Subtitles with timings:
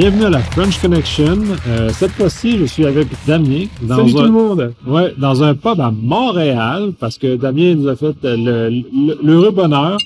[0.00, 1.38] bienvenue à la French Connection.
[1.68, 4.74] Euh, cette fois-ci, je suis avec Damien dans Salut tout un le monde.
[4.86, 9.50] ouais, dans un pub à Montréal parce que Damien nous a fait le- le- l'heureux
[9.50, 9.98] bonheur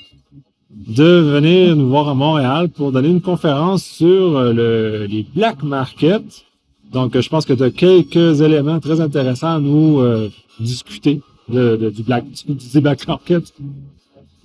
[0.88, 5.62] de venir nous voir à Montréal pour donner une conférence sur euh, le, les black
[5.62, 6.44] markets.
[6.92, 11.20] Donc, euh, je pense que tu as quelques éléments très intéressants à nous euh, discuter
[11.48, 13.44] de, de- du black du black market.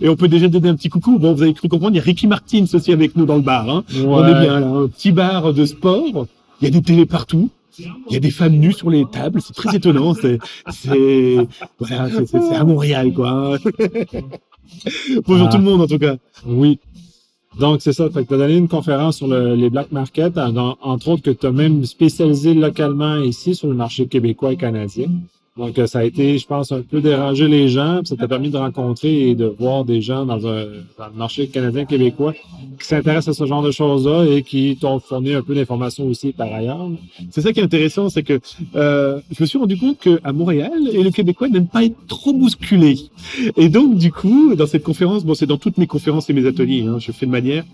[0.02, 1.20] Et on peut déjà donner un petit coucou.
[1.20, 3.42] Bon, vous avez cru comprendre, il y a Ricky Martins aussi avec nous dans le
[3.42, 3.70] bar.
[3.70, 3.84] Hein.
[4.06, 6.26] On est bien là, un petit bar de sport.
[6.62, 7.50] Il y a des télés partout.
[7.78, 9.42] Il y a des femmes nues sur les tables.
[9.42, 10.14] C'est très étonnant.
[10.14, 10.38] C'est,
[10.70, 11.38] c'est,
[11.80, 13.58] voilà, c'est, c'est- à Montréal, quoi.
[15.28, 15.52] Bonjour Ah.
[15.52, 16.16] tout le monde, en tout cas.
[16.46, 16.80] Oui.
[17.60, 18.10] Donc, c'est ça.
[18.10, 21.24] Fait que tu as donné une conférence sur le- les black markets, en- entre autres
[21.24, 25.08] que tu as même spécialisé localement ici sur le marché québécois et canadien.
[25.60, 28.00] Donc, euh, ça a été, je pense, un peu déranger les gens.
[28.06, 30.64] Ça t'a permis de rencontrer et de voir des gens dans, un,
[30.98, 32.34] dans le marché canadien-québécois
[32.80, 36.32] qui s'intéressent à ce genre de choses-là et qui t'ont fourni un peu d'informations aussi
[36.32, 36.90] par ailleurs.
[37.30, 38.40] C'est ça qui est intéressant, c'est que
[38.76, 42.32] euh, je me suis rendu compte qu'à Montréal, et le Québécois n'aime pas être trop
[42.32, 42.96] bousculé.
[43.58, 46.48] Et donc, du coup, dans cette conférence, bon, c'est dans toutes mes conférences et mes
[46.48, 47.66] ateliers, hein, je fais de manière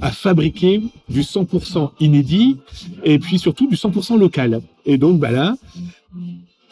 [0.00, 2.56] à fabriquer du 100% inédit
[3.04, 4.60] et puis surtout du 100% local.
[4.86, 5.56] Et donc, bah là,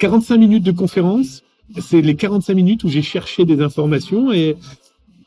[0.01, 1.43] 45 minutes de conférence,
[1.79, 4.57] c'est les 45 minutes où j'ai cherché des informations et,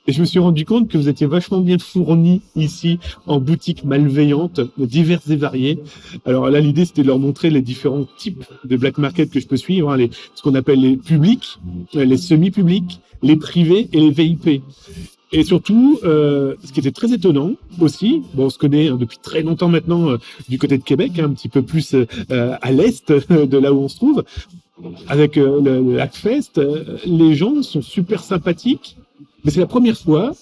[0.06, 4.60] je me suis rendu compte que vous étiez vachement bien fournis ici en boutique malveillante,
[4.78, 5.80] diverses et variées.
[6.26, 9.48] Alors là, l'idée, c'était de leur montrer les différents types de black market que je
[9.48, 11.58] peux suivre, hein, ce qu'on appelle les publics,
[11.96, 14.62] euh, les semi-publics, les privés et les VIP.
[15.32, 19.20] Et surtout, euh, ce qui était très étonnant aussi, bon, on se connaît hein, depuis
[19.20, 20.18] très longtemps maintenant euh,
[20.50, 21.96] du côté de Québec, hein, un petit peu plus
[22.30, 24.26] à l'est de là où on se trouve,
[25.08, 28.98] avec euh, le, le Hackfest, euh, les gens sont super sympathiques,
[29.44, 30.34] mais c'est la première fois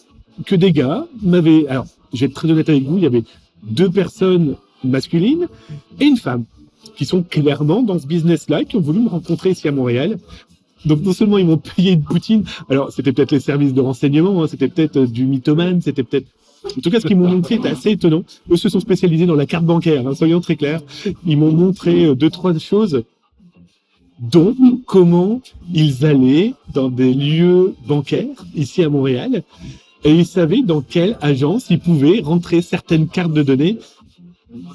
[0.46, 1.68] que des gars m'avaient...
[1.68, 1.86] Alors,
[2.20, 3.24] être très honnête avec vous, il y avait
[3.64, 5.48] deux personnes masculines
[6.00, 6.46] et une femme
[6.96, 10.18] qui sont clairement dans ce business-là, qui ont voulu me rencontrer ici à Montréal.
[10.86, 14.44] Donc non seulement ils m'ont payé une poutine, alors c'était peut-être les services de renseignement,
[14.44, 16.28] hein, c'était peut-être euh, du mythomane, c'était peut-être...
[16.66, 18.24] En tout cas, ce qu'ils m'ont montré est assez étonnant.
[18.52, 20.82] Eux se sont spécialisés dans la carte bancaire, hein, soyons très clairs.
[21.26, 23.04] Ils m'ont montré euh, deux, trois choses,
[24.22, 24.56] dont
[24.86, 25.42] comment
[25.74, 29.44] ils allaient dans des lieux bancaires ici à Montréal,
[30.04, 33.78] et ils savaient dans quelle agence ils pouvaient rentrer certaines cartes de données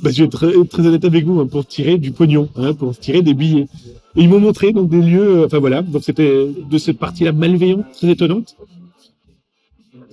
[0.02, 2.96] bah, je vais être très, honnête avec vous, hein, pour tirer du pognon, hein, pour
[2.98, 3.68] tirer des billets.
[4.16, 7.32] Et ils m'ont montré donc des lieux, euh, enfin voilà, donc c'était de cette partie-là
[7.32, 8.56] malveillante, très étonnante.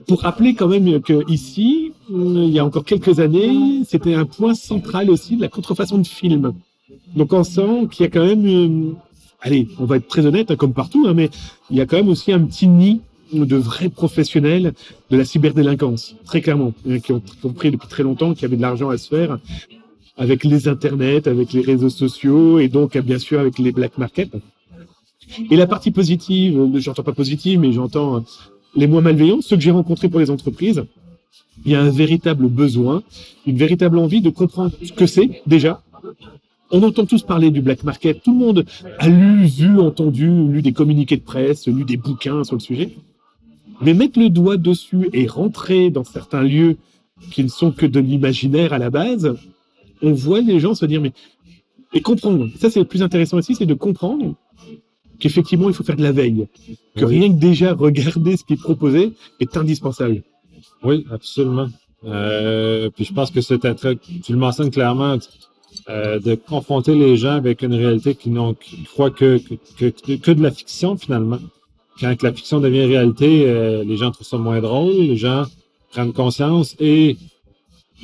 [0.08, 4.26] Pour rappeler quand même que ici, euh, il y a encore quelques années, c'était un
[4.26, 6.54] point central aussi de la contrefaçon de films.
[7.16, 8.94] Donc on sent qu'il y a quand même, euh,
[9.44, 11.30] allez, on va être très honnête, hein, comme partout, hein, mais
[11.70, 13.02] il y a quand même aussi un petit nid
[13.34, 14.74] de vrais professionnels
[15.10, 18.58] de la cyberdélinquance, très clairement, hein, qui ont compris depuis très longtemps qu'il y avait
[18.58, 19.38] de l'argent à se faire
[20.18, 24.32] avec les internets, avec les réseaux sociaux et donc bien sûr avec les black markets.
[25.50, 28.20] Et la partie positive, euh, j'entends pas positive, mais j'entends euh,
[28.76, 30.84] les moins malveillants, ceux que j'ai rencontrés pour les entreprises.
[31.66, 33.02] Il y a un véritable besoin,
[33.48, 35.82] une véritable envie de comprendre ce que c'est déjà.
[36.76, 38.24] On entend tous parler du black market.
[38.24, 38.66] Tout le monde
[38.98, 42.90] a lu, vu, entendu, lu des communiqués de presse, lu des bouquins sur le sujet.
[43.82, 46.78] Mais mettre le doigt dessus et rentrer dans certains lieux
[47.32, 49.36] qui ne sont que de l'imaginaire à la base,
[50.02, 51.14] on voit les gens se dire mais
[51.94, 52.50] et comprendre.
[52.60, 54.36] Ça c'est le plus intéressant ici, c'est de comprendre
[55.20, 56.48] qu'effectivement il faut faire de la veille,
[56.98, 57.20] que Oui.
[57.20, 60.24] rien que déjà regarder ce qui est proposé est indispensable.
[60.84, 61.68] Oui, absolument.
[62.06, 65.18] Euh, puis je pense que c'est un truc, tu le mentionnes clairement,
[65.90, 69.38] euh, de confronter les gens avec une réalité qui n'ont qui croient que,
[69.78, 71.40] que, que, que de la fiction finalement.
[72.00, 75.46] Quand la fiction devient réalité, euh, les gens trouvent ça moins drôle, les gens
[75.92, 77.18] prennent conscience et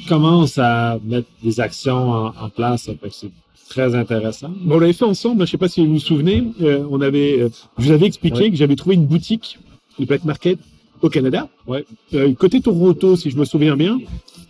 [0.07, 2.89] commencent à mettre des actions en, en place.
[3.11, 3.31] C'est
[3.69, 4.49] très intéressant.
[4.61, 7.39] Bon, on l'avait fait ensemble, je sais pas si vous vous souvenez, euh, on avait,
[7.41, 9.59] euh, je vous avais expliqué que j'avais trouvé une boutique,
[9.99, 10.59] le Black Market,
[11.01, 11.85] au Canada, Ouais.
[12.13, 13.99] euh, côté Toronto, si je me souviens bien,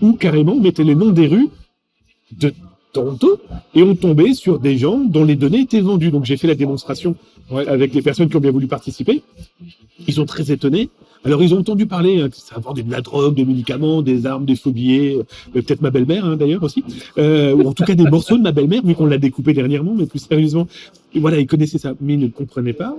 [0.01, 1.49] où carrément on mettait les noms des rues
[2.31, 2.53] de
[2.93, 3.39] Toronto
[3.75, 6.11] et on tombait sur des gens dont les données étaient vendues.
[6.11, 7.15] Donc j'ai fait la démonstration
[7.51, 7.67] Ouais.
[7.67, 9.23] avec les personnes qui ont bien voulu participer.
[10.07, 10.89] Ils sont très étonnés.
[11.25, 14.27] Alors ils ont entendu parler hein, que ça vendait de la drogue, des médicaments, des
[14.27, 16.83] armes, des faux billets, euh, peut-être ma belle-mère hein, d'ailleurs aussi,
[17.17, 19.95] euh, ou en tout cas des morceaux de ma belle-mère vu qu'on l'a découpé dernièrement,
[19.95, 20.67] mais plus sérieusement.
[21.15, 22.95] Et voilà, ils connaissaient ça, mais ils ne comprenaient pas.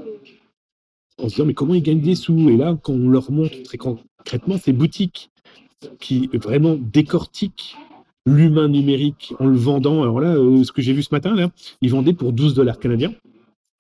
[1.18, 2.50] En se disant mais comment ils gagnent des sous?
[2.50, 5.30] Et là, quand on leur montre très concrètement ces boutiques
[6.00, 7.76] qui vraiment décortiquent
[8.30, 10.02] l'humain numérique en le vendant.
[10.02, 11.50] Alors là, euh, ce que j'ai vu ce matin, là,
[11.82, 13.12] ils vendaient pour 12 dollars canadiens.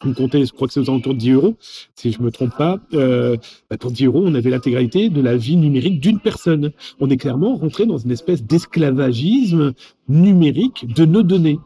[0.02, 1.56] Vous comptez, je crois que c'est aux alentours de 10 euros,
[1.94, 2.80] si je me trompe pas.
[2.94, 3.36] Euh,
[3.68, 6.72] bah, pour 10 euros, on avait l'intégralité de la vie numérique d'une personne.
[7.00, 9.74] On est clairement rentré dans une espèce d'esclavagisme
[10.08, 11.58] numérique de nos données.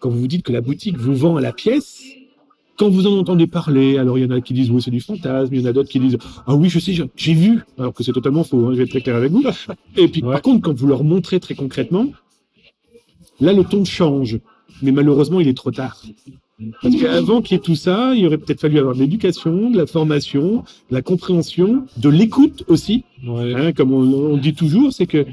[0.00, 2.02] Quand vous vous dites que la boutique vous vend à la pièce,
[2.78, 5.00] quand vous en entendez parler, alors il y en a qui disent oui c'est du
[5.00, 7.92] fantasme, il y en a d'autres qui disent ah oui je sais j'ai vu, alors
[7.92, 8.66] que c'est totalement faux.
[8.66, 9.42] Hein, je vais être très clair avec vous.
[9.96, 12.06] Et puis par contre quand vous leur montrez très concrètement,
[13.40, 14.38] là le ton change,
[14.82, 16.02] mais malheureusement il est trop tard.
[16.82, 19.76] Parce qu'avant qu'il y ait tout ça, il aurait peut-être fallu avoir de l'éducation, de
[19.76, 23.04] la formation, de la compréhension, de l'écoute aussi.
[23.24, 25.24] Hein, comme on, dit toujours, c'est que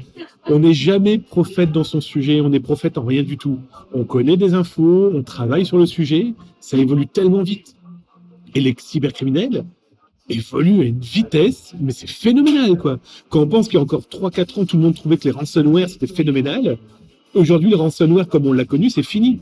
[0.48, 3.58] on n'est jamais prophète dans son sujet, on est prophète en rien du tout.
[3.92, 7.74] On connaît des infos, on travaille sur le sujet, ça évolue tellement vite.
[8.54, 9.64] Et les cybercriminels
[10.28, 13.00] évoluent à une vitesse, mais c'est phénoménal, quoi.
[13.30, 15.32] Quand on pense qu'il y a encore 3-4 ans, tout le monde trouvait que les
[15.32, 16.78] ransomware, c'était phénoménal.
[17.36, 19.40] Aujourd'hui, le ransomware, comme on l'a connu, c'est fini.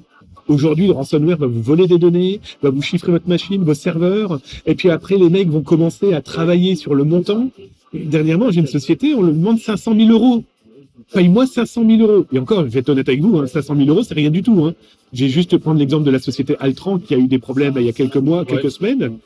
[0.48, 4.40] Aujourd'hui, le ransomware va vous voler des données, va vous chiffrer votre machine, vos serveurs,
[4.66, 7.50] et puis après, les mecs vont commencer à travailler sur le montant.
[7.94, 10.42] Dernièrement, j'ai une société, on le demande 500 000 euros.
[11.12, 12.26] Paye-moi 500 000 euros.
[12.32, 14.42] Et encore, je vais être honnête avec vous, 500 hein, 000 euros, c'est rien du
[14.42, 14.64] tout.
[14.64, 14.74] Hein.
[15.12, 17.88] J'ai juste prendre l'exemple de la société Altran qui a eu des problèmes il y
[17.88, 19.18] a quelques mois, quelques semaines,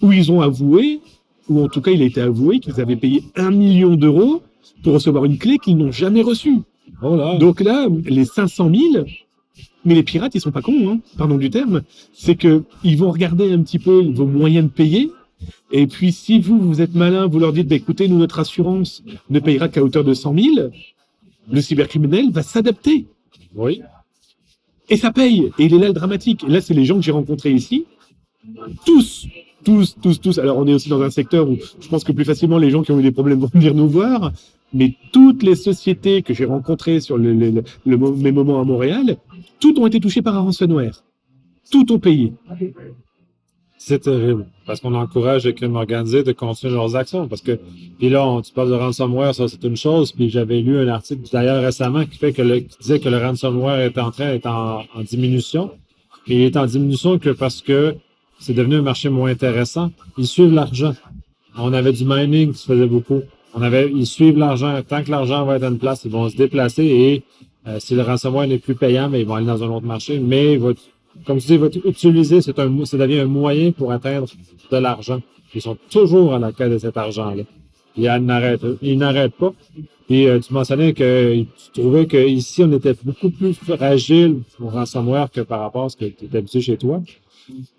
[0.00, 1.00] où ils ont avoué,
[1.48, 4.42] ou en tout cas, il a été avoué qu'ils avaient payé un million d'euros
[4.84, 6.60] pour recevoir une clé qu'ils n'ont jamais reçue.
[7.38, 9.04] Donc là, les 500 000,
[9.84, 11.82] mais les pirates, ils sont pas cons, hein, pardon du terme.
[12.12, 15.10] C'est que ils vont regarder un petit peu vos moyens de payer.
[15.70, 19.02] Et puis, si vous, vous êtes malin, vous leur dites, bah, écoutez, nous, notre assurance
[19.30, 20.70] ne payera qu'à hauteur de 100 000,
[21.50, 23.06] le cybercriminel va s'adapter.
[23.54, 23.82] Oui.
[24.88, 25.50] Et ça paye.
[25.58, 26.44] Et il est là le dramatique.
[26.44, 27.84] Et là, c'est les gens que j'ai rencontrés ici.
[28.84, 29.26] Tous,
[29.64, 30.38] tous, tous, tous.
[30.38, 32.82] Alors, on est aussi dans un secteur où je pense que plus facilement, les gens
[32.82, 34.32] qui ont eu des problèmes vont venir nous voir.
[34.72, 39.16] Mais toutes les sociétés que j'ai rencontrées sur le, mes moments à Montréal,
[39.60, 41.02] toutes ont été touchées par un ransomware.
[41.70, 42.32] Toutes ont payé.
[43.78, 44.46] C'est terrible.
[44.66, 47.28] Parce qu'on encourage les crimes organisés de continuer leurs actions.
[47.28, 47.58] Parce que,
[47.98, 50.12] puis là, on, tu parles de ransomware, ça c'est une chose.
[50.12, 53.18] Puis j'avais lu un article d'ailleurs récemment qui fait que le, qui disait que le
[53.18, 55.70] ransomware est en train d'être en, diminution.
[56.26, 57.94] Et il est en diminution que parce que
[58.40, 59.92] c'est devenu un marché moins intéressant.
[60.18, 60.94] Ils suivent l'argent.
[61.56, 63.22] On avait du mining qui se faisait beaucoup.
[63.58, 64.82] On avait, ils suivent l'argent.
[64.86, 67.22] Tant que l'argent va être en place, ils vont se déplacer et
[67.66, 70.18] euh, si le ransomware n'est plus payant, mais ils vont aller dans un autre marché.
[70.18, 70.58] Mais
[71.24, 74.26] comme tu dis, va utiliser, c'est un, ça devient un moyen pour atteindre
[74.70, 75.22] de l'argent.
[75.54, 77.44] Ils sont toujours à la quête de cet argent-là.
[77.96, 78.98] Ils n'arrêtent, ils
[79.38, 79.54] pas.
[80.10, 85.30] Et euh, tu mentionnais que tu trouvais qu'ici, on était beaucoup plus fragile au ransomware
[85.30, 87.00] que par rapport à ce que tu es habitué chez toi.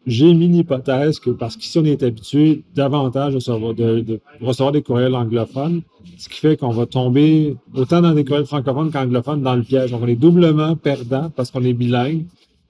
[0.06, 5.82] J'ai mis l'hypothèse que parce qu'ici, on est habitué davantage de, recevoir des courriels anglophones,
[6.18, 9.92] ce qui fait qu'on va tomber autant dans des courriels francophones qu'anglophones dans le piège.
[9.92, 12.26] Donc, on est doublement perdant parce qu'on est bilingue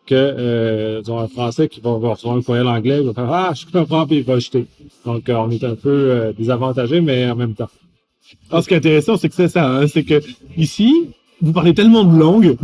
[0.05, 4.07] que euh, un Français qui va, recevoir un courriel anglais, va faire Ah, je comprends,
[4.07, 4.65] puis il va jeter.
[5.05, 7.69] Donc, euh, on est un peu euh, désavantagé, mais en même temps.
[8.49, 10.21] Alors, ce qui est intéressant, c'est que c'est ça, hein, c'est que
[10.55, 11.09] ici,
[11.41, 12.57] vous parlez tellement de langues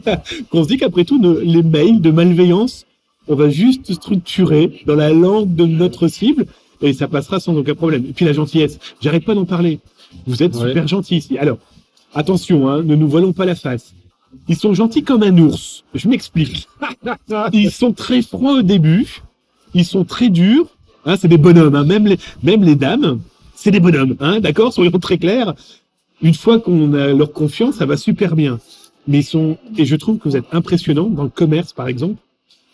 [0.50, 2.84] qu'on se dit qu'après tout, les mails de malveillance
[3.28, 6.46] on va juste structurer dans la langue de notre cible
[6.80, 8.04] et ça passera sans aucun problème.
[8.08, 9.80] Et puis la gentillesse, j'arrête pas d'en parler.
[10.26, 11.38] Vous êtes super gentil ici.
[11.38, 11.58] Alors,
[12.14, 13.94] attention, hein, ne nous voilons pas la face.
[14.48, 15.84] Ils sont gentils comme un ours.
[15.94, 16.68] Je m'explique.
[17.52, 19.22] Ils sont très froids au début.
[19.74, 20.66] Ils sont très durs.
[21.04, 21.74] Hein, c'est des bonhommes.
[21.74, 21.84] Hein.
[21.84, 23.20] Même, les, même les dames,
[23.54, 24.16] c'est des bonhommes.
[24.20, 24.72] Hein, D'accord?
[24.72, 25.54] Soyons très clairs.
[26.20, 28.58] Une fois qu'on a leur confiance, ça va super bien.
[29.06, 29.56] Mais ils sont...
[29.76, 32.16] Et je trouve que vous êtes impressionnants dans le commerce, par exemple.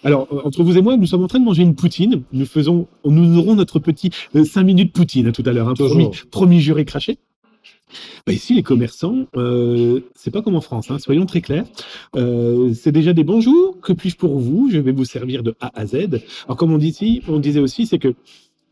[0.05, 2.23] Alors, euh, entre vous et moi, nous sommes en train de manger une poutine.
[2.33, 5.69] Nous faisons, nous aurons notre petit 5 euh, minutes poutine tout à l'heure.
[5.69, 7.19] Hein, promis, promis, juré, craché.
[8.27, 11.65] Bah ici, les commerçants, euh, c'est pas comme en France, hein, soyons très clairs.
[12.17, 13.79] Euh, c'est déjà des bonjours.
[13.81, 14.69] Que puis-je pour vous?
[14.71, 16.23] Je vais vous servir de A à Z.
[16.47, 18.15] Alors, comme on dit ici, on disait aussi, c'est que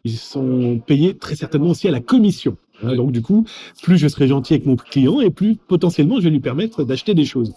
[0.04, 2.56] ils sont payés très certainement aussi à la commission.
[2.82, 2.96] Hein.
[2.96, 3.46] donc, du coup,
[3.82, 7.14] plus je serai gentil avec mon client et plus potentiellement je vais lui permettre d'acheter
[7.14, 7.54] des choses.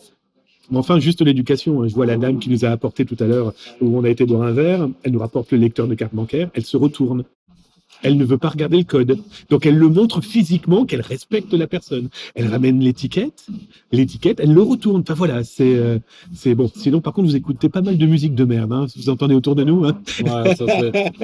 [0.73, 1.87] Enfin, juste l'éducation.
[1.87, 4.25] Je vois la dame qui nous a apporté tout à l'heure, où on a été
[4.25, 7.23] boire un verre, elle nous rapporte le lecteur de carte bancaire, elle se retourne
[8.03, 9.17] elle ne veut pas regarder le code.
[9.49, 12.09] Donc elle le montre physiquement qu'elle respecte la personne.
[12.35, 13.47] Elle ramène l'étiquette,
[13.91, 15.01] l'étiquette, elle le retourne.
[15.01, 15.99] Enfin voilà, c'est euh,
[16.33, 16.69] c'est bon.
[16.75, 18.71] Sinon par contre vous écoutez pas mal de musique de merde.
[18.73, 19.85] Hein, vous entendez autour de nous.
[19.85, 20.55] Hein ouais,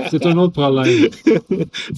[0.09, 1.09] c'est un autre problème.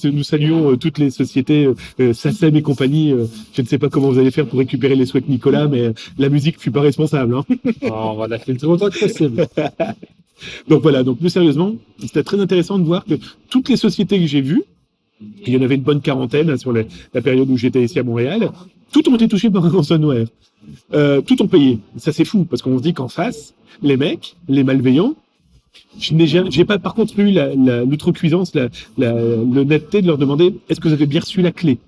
[0.03, 1.67] nous saluons euh, toutes les sociétés
[1.99, 3.11] euh, SACEM et compagnie.
[3.11, 5.93] Euh, je ne sais pas comment vous allez faire pour récupérer les souhaits Nicolas, mais
[6.17, 7.35] la musique ne fut pas responsable.
[7.35, 7.45] Hein
[7.83, 9.47] oh, on va la filtrer autant que possible.
[10.67, 13.15] donc voilà, donc plus sérieusement, c'était très intéressant de voir que
[13.49, 14.63] toutes les sociétés que j'ai vues,
[15.45, 16.83] il y en avait une bonne quarantaine hein, sur la,
[17.21, 18.51] période où j'étais ici à Montréal,
[18.91, 20.27] toutes ont été touchées par un ransomware.
[20.93, 21.79] Euh, toutes ont payé.
[21.97, 25.15] Ça c'est fou, parce qu'on se dit qu'en face, les mecs, les malveillants,
[25.99, 27.31] Je n'ai j'ai pas par contre eu
[27.89, 29.11] l'outrecuidance, la, la,
[29.55, 31.79] l'honnêteté de leur demander est-ce que vous avez bien reçu la clé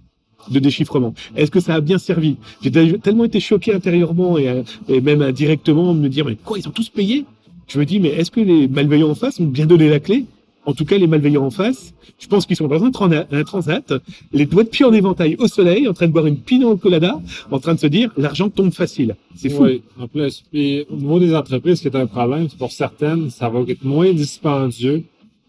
[0.49, 1.13] de déchiffrement?
[1.35, 2.37] Est-ce que ça a bien servi?
[2.61, 6.57] J'ai tel- tellement été choqué intérieurement et, et même indirectement de me dire mais quoi
[6.57, 7.25] ils ont tous payé?
[7.67, 10.25] Je me dis mais est-ce que les malveillants en face ont bien donné la clé?
[10.67, 12.91] En tout cas les malveillants en face, je pense qu'ils sont dans un,
[13.31, 13.93] un transat,
[14.33, 17.21] les doigts de pied en éventail au soleil, en train de boire une pina colada,
[17.51, 19.15] en train de se dire l'argent tombe facile.
[19.35, 19.63] C'est fou.
[19.65, 20.43] Oui, en plus.
[20.51, 23.83] Puis, au niveau des entreprises, ce qui est un problème, pour certaines, ça va être
[23.83, 25.03] moins dispendieux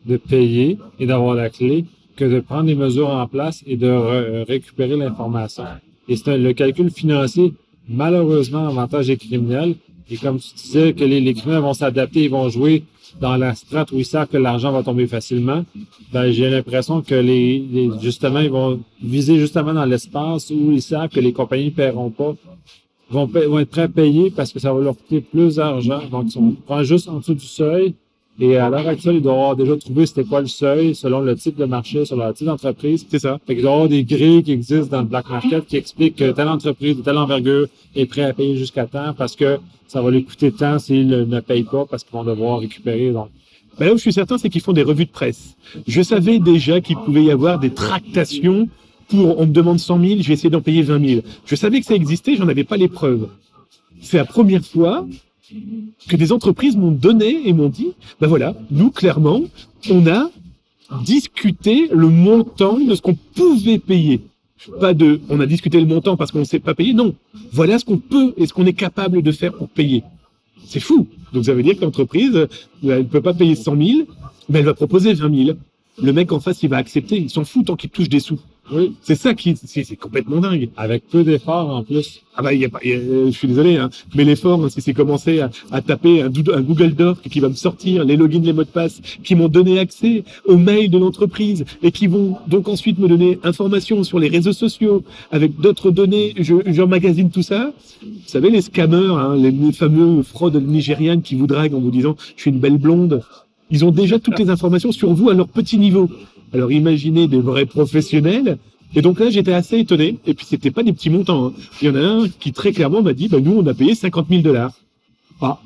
[0.04, 3.86] de payer et d'avoir la clé que de prendre les mesures en place et de
[3.88, 5.64] re- récupérer l'information.
[6.08, 7.54] Et c'est le calcul financier,
[7.88, 9.76] malheureusement, avantage des criminels.
[10.10, 12.84] Et comme tu disais, que les, les criminels vont s'adapter, ils vont jouer
[13.20, 15.64] dans la strate où ils savent que l'argent va tomber facilement.
[16.12, 21.08] Ben, j'ai l'impression que les, justement, ils vont viser justement dans l'espace où ils savent
[21.08, 22.34] que les compagnies ne paieront pas
[23.10, 26.00] vont, être prêts à payer parce que ça va leur coûter plus d'argent.
[26.10, 27.94] Donc, si on juste en dessous du seuil,
[28.38, 31.34] et à l'heure actuelle, ils doivent avoir déjà trouvé c'était quoi le seuil selon le
[31.36, 33.06] type de marché, selon le type d'entreprise.
[33.10, 33.38] C'est ça.
[33.46, 36.16] Fait qu'il doit y avoir des grilles qui existent dans le black market qui expliquent
[36.16, 40.02] que telle entreprise de telle envergure est prêt à payer jusqu'à temps parce que ça
[40.02, 43.10] va lui coûter tant s'ils ne payent pas parce qu'ils vont devoir récupérer.
[43.10, 43.28] Donc,
[43.78, 45.56] Ben là où je suis certain, c'est qu'ils font des revues de presse.
[45.86, 48.68] Je savais déjà qu'il pouvait y avoir des tractations
[49.08, 51.20] pour, on me demande 100 000, je vais essayer d'en payer 20 000.
[51.46, 53.28] Je savais que ça existait, j'en avais pas les preuves.
[54.00, 55.06] C'est la première fois
[56.08, 57.88] que des entreprises m'ont donné et m'ont dit,
[58.20, 59.42] ben voilà, nous, clairement,
[59.90, 60.30] on a
[61.02, 64.20] discuté le montant de ce qu'on pouvait payer.
[64.80, 66.94] Pas de, on a discuté le montant parce qu'on ne sait pas payer.
[66.94, 67.14] Non.
[67.52, 70.02] Voilà ce qu'on peut et ce qu'on est capable de faire pour payer.
[70.64, 71.06] C'est fou.
[71.32, 72.46] Donc ça veut dire que l'entreprise, euh,
[72.82, 73.98] elle ne peut pas payer 100 000,
[74.48, 75.58] mais elle va proposer 20 000.
[76.02, 77.16] Le mec en face, il va accepter.
[77.16, 78.40] Il s'en fout tant qu'il touche des sous.
[78.72, 80.70] Oui, C'est ça qui, c'est complètement dingue.
[80.76, 82.22] avec peu d'efforts en plus.
[82.38, 84.80] Ah bah, y a y a- euh, je suis désolé, hein, mais l'effort, hein, si
[84.82, 88.42] c'est commencer à, à taper un, un Google Doc qui va me sortir les logins,
[88.42, 92.36] les mots de passe, qui m'ont donné accès aux mails de l'entreprise et qui vont
[92.46, 97.42] donc ensuite me donner information sur les réseaux sociaux avec d'autres données, je, j'emmagasine tout
[97.42, 97.72] ça.
[98.02, 101.90] Vous savez, les scammers, hein, les, les fameux fraudes nigérianes qui vous draguent en vous
[101.90, 103.22] disant je suis une belle blonde,
[103.70, 106.08] ils ont déjà toutes les informations sur vous à leur petit niveau.
[106.52, 108.58] Alors imaginez des vrais professionnels.
[108.94, 110.18] Et donc là, j'étais assez étonné.
[110.26, 111.48] Et puis, c'était pas des petits montants.
[111.48, 111.52] hein.
[111.82, 113.94] Il y en a un qui très clairement m'a dit, bah, nous, on a payé
[113.94, 114.72] 50 000 dollars.
[115.40, 115.58] Ah,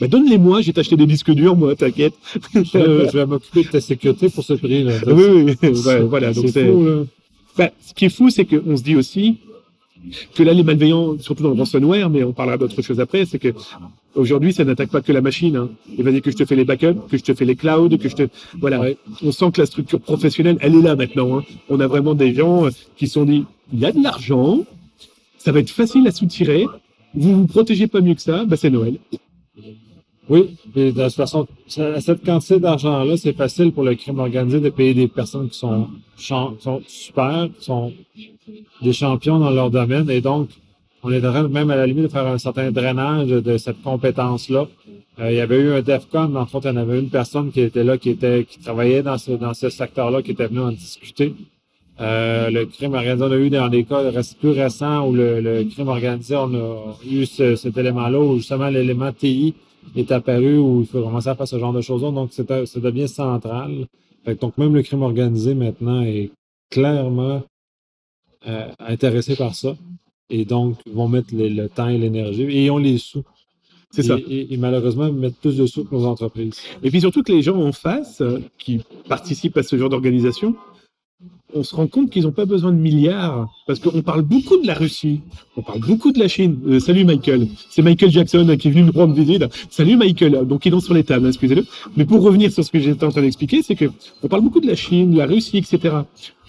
[0.00, 2.14] bah, donne-les-moi, j'ai acheté des disques durs, moi, t'inquiète.
[2.54, 4.82] Je, vais m'occuper de ta sécurité pour ce prix.
[4.82, 4.94] Là.
[5.06, 6.32] oui, oui, ouais, voilà.
[6.32, 6.70] Donc, c'est
[7.56, 9.38] bah, ce qui est fou, c'est qu'on se dit aussi
[10.34, 13.38] que là, les malveillants, surtout dans le ransomware, mais on parlera d'autres choses après, c'est
[13.38, 13.48] que
[14.14, 15.56] aujourd'hui, ça n'attaque pas que la machine.
[15.56, 15.70] Hein.
[15.96, 17.88] Il va dire que je te fais les backups, que je te fais les clouds,
[17.98, 18.28] que je te,
[18.58, 18.80] voilà.
[18.80, 18.96] Ouais.
[19.22, 21.38] On sent que la structure professionnelle, elle est là maintenant.
[21.38, 21.44] Hein.
[21.68, 24.64] On a vraiment des gens euh, qui se sont dit, il y a de l'argent,
[25.38, 26.66] ça va être facile à soutirer.
[27.14, 28.98] Vous vous protégez pas mieux que ça, bah c'est Noël.
[30.28, 34.70] Oui, et de toute façon, cette quantité d'argent-là, c'est facile pour le crime organisé de
[34.70, 37.92] payer des personnes qui sont, champ- sont super, qui sont
[38.80, 40.48] des champions dans leur domaine, et donc,
[41.04, 44.66] on est en même à la limite, de faire un certain drainage de cette compétence-là.
[45.20, 47.52] Euh, il y avait eu un DEFCON, entre autres, il y en avait une personne
[47.52, 50.60] qui était là, qui était, qui travaillait dans ce, dans ce secteur-là, qui était venue
[50.60, 51.34] en discuter.
[52.00, 54.02] Euh, le crime organisé, on a eu dans des cas
[54.40, 59.12] plus récents où le, crime organisé, on a eu ce- cet élément-là, où justement l'élément
[59.12, 59.54] TI
[59.94, 62.10] est apparu, où il faut commencer à faire ce genre de choses-là.
[62.10, 63.86] Donc, ça devient central.
[64.24, 66.30] Fait donc, même le crime organisé maintenant est
[66.70, 67.42] clairement
[68.48, 69.76] euh, intéressé par ça.
[70.30, 73.22] Et donc, ils vont mettre les- le temps et l'énergie et ont les sous.
[73.90, 74.16] C'est ça.
[74.28, 76.54] Et, et- malheureusement, ils mettent plus de sous que nos entreprises.
[76.82, 80.56] Et puis surtout que les gens en face, euh, qui participent à ce genre d'organisation,
[81.54, 83.48] on se rend compte qu'ils n'ont pas besoin de milliards.
[83.66, 85.20] Parce qu'on parle beaucoup de la Russie,
[85.56, 86.58] on parle beaucoup de la Chine.
[86.66, 87.46] Euh, salut Michael.
[87.70, 89.44] C'est Michael Jackson euh, qui est venu nous rendre visite.
[89.70, 90.46] Salut Michael.
[90.46, 91.64] Donc il est sur les tables, hein, excusez-le.
[91.96, 93.86] Mais pour revenir sur ce que j'étais en train d'expliquer, c'est que
[94.22, 95.94] on parle beaucoup de la Chine, de la Russie, etc.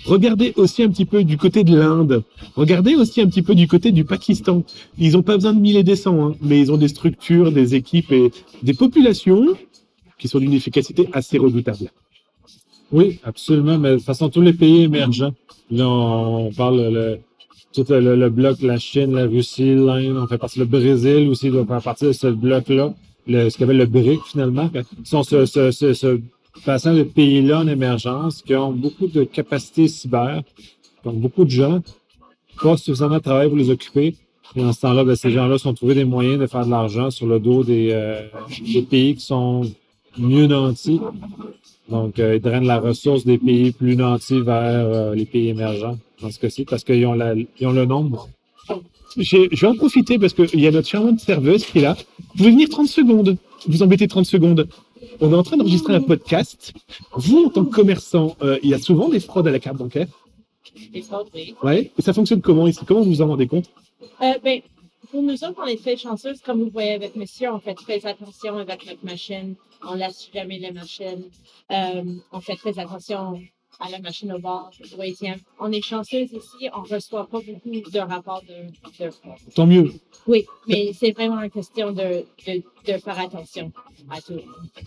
[0.05, 2.23] Regardez aussi un petit peu du côté de l'Inde.
[2.55, 4.63] Regardez aussi un petit peu du côté du Pakistan.
[4.97, 7.51] Ils n'ont pas besoin de mille et des cents, hein, mais ils ont des structures,
[7.51, 8.31] des équipes et
[8.63, 9.47] des populations
[10.17, 11.89] qui sont d'une efficacité assez redoutable.
[12.91, 13.77] Oui, absolument.
[13.77, 15.33] Mais de toute façon, tous les pays émergents,
[15.71, 17.19] là, on parle le,
[17.73, 21.49] tout le, le- bloc, la Chine, la Russie, l'Inde, on fait partie le Brésil aussi,
[21.49, 22.93] doit faire partie de ce bloc-là,
[23.27, 24.69] ce qu'on appelle le BRIC finalement.
[25.03, 26.19] Ce sont ce, ce, ce, ce
[26.65, 30.41] bassin de pays-là en émergence qui ont beaucoup de capacités cyber,
[31.01, 31.81] qui ont beaucoup de gens,
[32.61, 34.15] pas suffisamment de travail pour les occuper.
[34.55, 37.09] Et en ce temps-là, ben, ces gens-là sont trouvés des moyens de faire de l'argent
[37.09, 38.21] sur le dos des, euh,
[38.73, 39.63] des pays qui sont
[40.17, 40.99] mieux nantis.
[41.89, 44.55] Donc, euh, ils drainent la ressource des pays plus nantis vers
[44.85, 48.27] euh, les pays émergents, dans ce cas-ci, parce qu'ils ont, la, ils ont le nombre.
[49.17, 51.95] J'ai- Je vais en profiter parce qu'il y a notre charmante serveuse qui est là.
[52.19, 53.37] Vous pouvez venir 30 secondes.
[53.67, 54.67] Vous embêtez 30 secondes.
[55.21, 56.73] on est en train d'enregistrer un podcast.
[57.13, 59.77] Vous, en tant que commerçant, euh, il y a souvent des fraudes à la carte
[59.77, 60.07] bancaire.
[60.93, 61.53] Des fraudes, oui.
[61.63, 61.91] Ouais.
[61.97, 62.79] Et ça fonctionne comment ici?
[62.85, 63.69] Comment vous vous en rendez compte?
[64.21, 64.59] Euh, ben,
[65.15, 66.33] pour nous autres, on est très chanceux.
[66.45, 69.55] Comme vous voyez avec monsieur, on fait très attention avec notre machine.
[69.89, 71.23] On laisse jamais la machine.
[71.71, 72.03] Euh,
[72.33, 73.39] on fait très attention
[73.79, 75.39] à la machine au bord, au ATM.
[75.61, 76.69] On est chanceux ici.
[76.75, 79.09] On reçoit pas beaucoup de rapports de, de.
[79.55, 79.93] Tant mieux.
[80.27, 83.71] Oui, mais c'est vraiment une question de, de, de faire attention
[84.09, 84.41] à tout.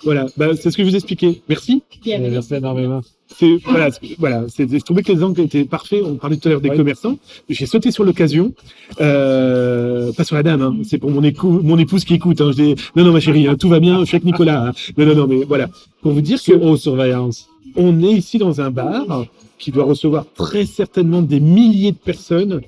[0.04, 0.26] Voilà.
[0.36, 1.40] Bah, c'est ce que je vous expliquais.
[1.48, 1.82] Merci.
[2.02, 2.32] Bienvenue.
[2.32, 3.00] Merci énormément.
[3.36, 4.44] C'est voilà, voilà.
[4.48, 6.02] C'est, je trouvais que les angles étaient parfaits.
[6.04, 7.18] On parlait tout à l'heure des commerçants.
[7.48, 8.52] J'ai sauté sur l'occasion,
[9.00, 10.62] euh, pas sur la dame.
[10.62, 10.76] hein.
[10.84, 12.40] C'est pour mon écou- mon épouse qui écoute.
[12.40, 12.50] Hein.
[12.56, 14.00] Je dis non, non, ma chérie, hein, tout va bien.
[14.00, 14.68] Je suis avec Nicolas.
[14.68, 14.72] hein.
[14.96, 15.68] Non, non, non, mais voilà.
[16.02, 17.48] Pour vous dire que haute surveillance.
[17.76, 19.24] on est ici dans un bar
[19.58, 22.60] qui doit recevoir très certainement des milliers de personnes.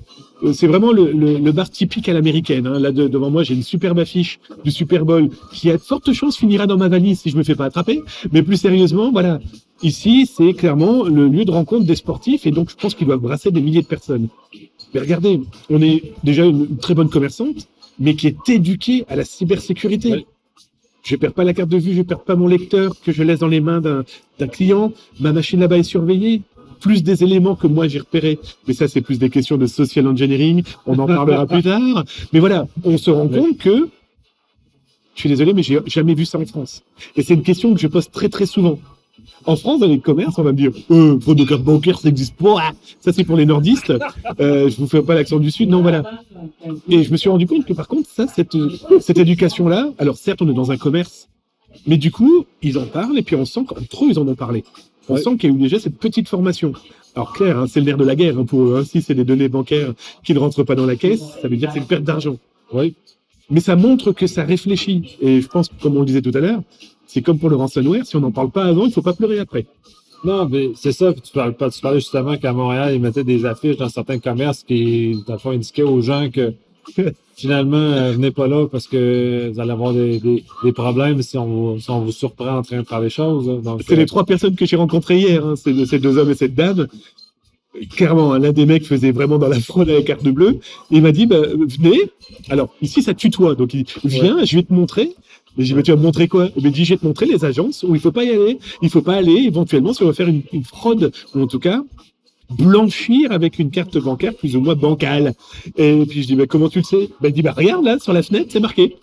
[0.43, 2.67] Euh, C'est vraiment le, le- le bar typique à l'américaine.
[2.67, 2.79] hein.
[2.79, 6.11] Là de- devant moi, j'ai une superbe affiche du Super Bowl qui a de fortes
[6.13, 8.01] chances finira dans ma valise si je me fais pas attraper.
[8.31, 9.39] Mais plus sérieusement, voilà,
[9.83, 13.17] ici c'est clairement le lieu de rencontre des sportifs et donc je pense qu'il doit
[13.17, 14.27] brasser des milliers de personnes.
[14.93, 17.67] Mais regardez, on est déjà une, très bonne commerçante,
[17.99, 20.25] mais qui est éduquée à la cybersécurité.
[21.03, 23.39] Je perds pas la carte de vue, je perds pas mon lecteur que je laisse
[23.39, 24.91] dans les mains d'un client.
[25.19, 26.41] Ma machine là-bas est surveillée.
[26.79, 28.39] Plus des éléments que moi j'ai repérés.
[28.67, 30.63] Mais ça, c'est plus des questions de social engineering.
[30.85, 32.03] On en parlera plus tard.
[32.33, 33.89] Mais voilà, on se rend compte que,
[35.15, 36.83] je suis désolé, mais j'ai jamais vu ça en France.
[37.15, 38.79] Et c'est une question que je pose très très souvent.
[39.45, 42.07] En France, dans les commerces, on va me dire, euh, faute de carte bancaire, ça
[42.09, 42.71] n'existe pas.
[42.99, 43.91] Ça, c'est pour les nordistes.
[44.39, 45.69] Euh, je vous fais pas l'accent du sud.
[45.69, 46.03] Non, voilà.
[46.89, 48.55] Et je me suis rendu compte que par contre, ça, cette,
[48.99, 51.27] cette éducation-là, alors certes, on est dans un commerce,
[51.87, 54.35] mais du coup, ils en parlent et puis on sent qu'entre eux, ils en ont
[54.35, 54.63] parlé.
[55.09, 55.21] On Ouais.
[55.21, 56.73] sent qu'il y a eu déjà cette petite formation.
[57.15, 58.77] Alors clair, hein, c'est le nerf de la guerre hein, pour eux.
[58.79, 58.83] hein.
[58.85, 61.69] Si c'est des données bancaires qui ne rentrent pas dans la caisse, ça veut dire
[61.69, 62.37] que c'est une perte d'argent.
[62.71, 62.93] Oui.
[63.49, 65.17] Mais ça montre que ça réfléchit.
[65.21, 66.61] Et je pense, comme on le disait tout à l'heure,
[67.11, 69.39] c'est comme pour le ransomware, si on n'en parle pas avant, il faut pas pleurer
[69.39, 69.65] après.
[70.23, 71.13] Non, mais c'est ça.
[71.13, 74.63] Tu parlais, pas- tu parlais justement qu'à Montréal, ils mettaient des affiches dans certains commerces
[74.63, 76.53] qui, dans le fond, indiquaient aux gens que
[77.35, 81.37] finalement, euh, venez pas là parce que vous allez avoir des, des, des problèmes si
[81.39, 83.45] on, vous- si on vous surprend en train de faire des choses.
[83.63, 86.29] Donc, C'est euh, les trois personnes que j'ai rencontrées hier, hein, ces, ces deux hommes
[86.31, 86.87] et cette dame.
[87.95, 90.59] Clairement, hein, l'un des mecs faisait vraiment dans la fraude avec carte bleue.
[90.91, 91.39] Il m'a dit, bah,
[91.79, 92.01] venez.
[92.49, 93.55] Alors, ici, ça tutoie.
[93.55, 95.15] Donc, il dit, viens, je vais te montrer.
[95.57, 96.49] Et j'ai dit, bah, tu vas me montrer quoi?
[96.55, 98.59] Il m'a dit, je vais te montrer les agences où il faut pas y aller.
[98.81, 101.83] Il faut pas aller, éventuellement, si on va faire une, fraude, ou en tout cas,
[102.49, 105.33] blanchir avec une carte bancaire plus ou moins bancale.
[105.77, 107.09] Et puis, je dis, bah, comment tu le sais?
[107.21, 108.95] Bah, Il dit, bah, regarde, là, sur la fenêtre, c'est marqué.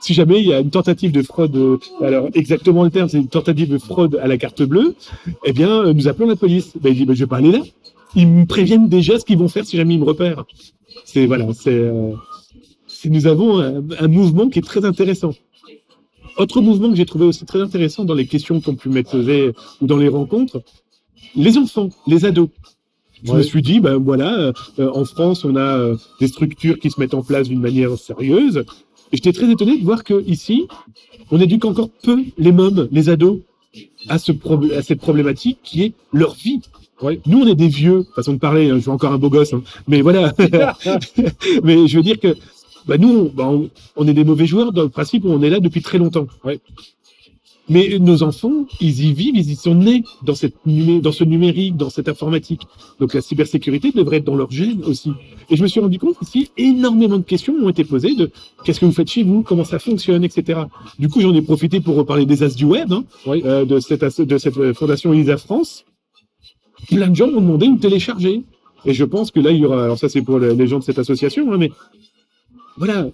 [0.00, 3.16] Si jamais il y a une tentative de fraude, euh, alors exactement le terme, c'est
[3.16, 4.94] une tentative de fraude à la carte bleue,
[5.46, 6.72] eh bien, euh, nous appelons la police.
[6.78, 7.60] Ben, il dit, ben, je vais pas aller là.
[8.14, 10.44] Ils me préviennent déjà ce qu'ils vont faire si jamais ils me repèrent.
[11.06, 12.12] C'est voilà, c'est, euh,
[13.06, 15.32] nous avons un mouvement qui est très intéressant.
[16.36, 19.16] Autre mouvement que j'ai trouvé aussi très intéressant dans les questions qu'on pu mettre
[19.80, 20.62] ou dans les rencontres,
[21.36, 22.48] les enfants, les ados.
[23.22, 23.42] Je me Ouais.
[23.42, 27.14] suis dit, ben voilà, euh, en France, on a euh, des structures qui se mettent
[27.14, 28.64] en place d'une manière sérieuse.
[29.12, 30.66] Et j'étais très étonné de voir que ici,
[31.30, 33.38] on éduque encore peu les mômes, les ados,
[34.08, 34.32] à, ce
[34.76, 36.60] à cette problématique qui est leur vie.
[37.02, 37.20] Oui.
[37.26, 39.52] Nous, on est des vieux, façon de parler, hein, je suis encore un beau gosse,
[39.52, 40.32] hein, mais voilà.
[41.64, 42.36] mais je veux dire que
[42.86, 45.42] bah, nous, on, bah, on, on est des mauvais joueurs dans le principe où on
[45.42, 46.26] est là depuis très longtemps.
[46.44, 46.60] Oui.
[47.70, 51.24] Mais nos enfants, ils y vivent, ils y sont nés dans, cette numé- dans ce
[51.24, 52.60] numérique, dans cette informatique.
[53.00, 55.12] Donc la cybersécurité devrait être dans leur gène aussi.
[55.48, 58.30] Et je me suis rendu compte qu'ici, énormément de questions ont été posées de
[58.64, 60.60] qu'est-ce que vous faites chez vous, comment ça fonctionne, etc.
[60.98, 63.40] Du coup, j'en ai profité pour reparler des As du Web, hein, Oui.
[63.46, 65.86] euh, de, cette, de cette euh, fondation ELISA France.
[66.88, 68.42] Plein de gens m'ont demandé de télécharger.
[68.84, 70.80] Et je pense que là, il y aura, alors ça c'est pour les les gens
[70.80, 71.70] de cette association, hein, mais
[72.76, 73.08] voilà,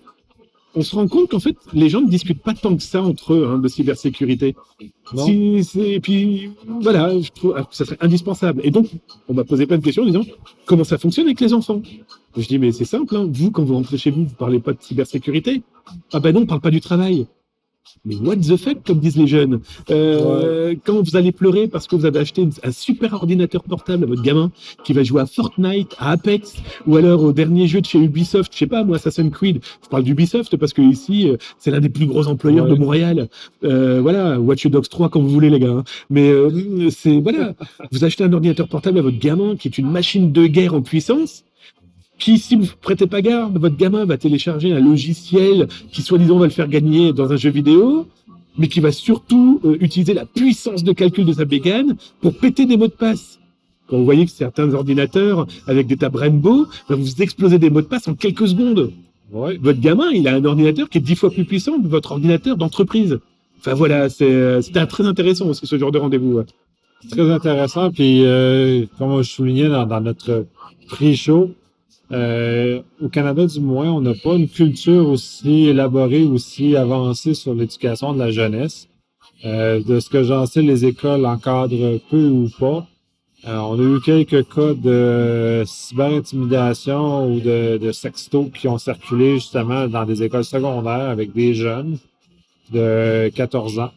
[0.75, 3.35] on se rend compte qu'en fait, les gens ne discutent pas tant que ça entre
[3.35, 4.55] eux hein, de cybersécurité.
[5.17, 8.61] Si, c'est- et puis voilà, je trouve que ça serait indispensable.
[8.65, 8.87] Et donc,
[9.29, 10.23] on m'a posé plein de questions en disant
[10.67, 11.83] comment ça fonctionne avec les enfants?
[12.37, 13.29] Je dis mais c'est simple, hein.
[13.33, 15.63] vous quand vous rentrez chez vous, vous parlez pas de cybersécurité.
[16.13, 17.27] Ah ben non, on parle pas du travail.
[18.05, 19.61] Mais what the fuck, comme disent les jeunes.
[19.91, 24.07] Euh, Quand vous allez pleurer parce que vous avez acheté un super ordinateur portable à
[24.07, 24.51] votre gamin
[24.85, 26.55] qui va jouer à Fortnite, à Apex,
[26.87, 29.61] ou alors au dernier jeu de chez Ubisoft, je sais pas moi, Assassin's Creed.
[29.83, 32.73] Je parle d'Ubisoft parce que ici, euh, c'est l'un des plus gros employeurs Ouais.
[32.73, 33.29] de Montréal.
[33.65, 35.69] Euh, voilà, Watch Dogs 3 quand vous voulez les gars.
[35.71, 35.85] hein.
[36.09, 37.55] Mais euh, c'est voilà,
[37.93, 40.83] vous achetez un ordinateur portable à votre gamin qui est une machine de guerre en
[40.83, 41.45] puissance
[42.21, 46.45] qui, si vous prêtez pas garde, votre gamin va télécharger un logiciel qui, soi-disant, va
[46.47, 48.07] le faire gagner dans un jeu vidéo,
[48.59, 52.67] mais qui va surtout euh, utiliser la puissance de calcul de sa bécane pour péter
[52.67, 53.39] des mots de passe.
[53.89, 57.81] Quand vous voyez que certains ordinateurs avec des tables Rainbow, va vous exploser des mots
[57.81, 58.93] de passe en quelques secondes.
[59.33, 59.59] Ouais.
[59.63, 62.57] Votre gamin, il a un ordinateur qui est dix fois plus puissant que votre ordinateur
[62.57, 63.19] d'entreprise.
[63.59, 66.35] Enfin voilà, c'est- c'était très intéressant aussi ce genre de rendez-vous.
[66.39, 66.45] ouais.
[67.11, 67.91] Très intéressant.
[67.91, 70.47] Puis, euh, comme je soulignais dans, dans notre
[70.89, 71.51] pré-show,
[72.13, 77.55] euh, au Canada, du moins, on n'a pas une culture aussi élaborée, aussi avancée sur
[77.55, 78.89] l'éducation de la jeunesse.
[79.45, 82.87] Euh, de ce que j'en sais, les écoles encadrent peu ou pas.
[83.49, 89.35] Euh, on a eu quelques cas de cyber-intimidation ou de, de sexto qui ont circulé
[89.35, 91.97] justement dans des écoles secondaires avec des jeunes
[92.71, 93.93] de 14 ans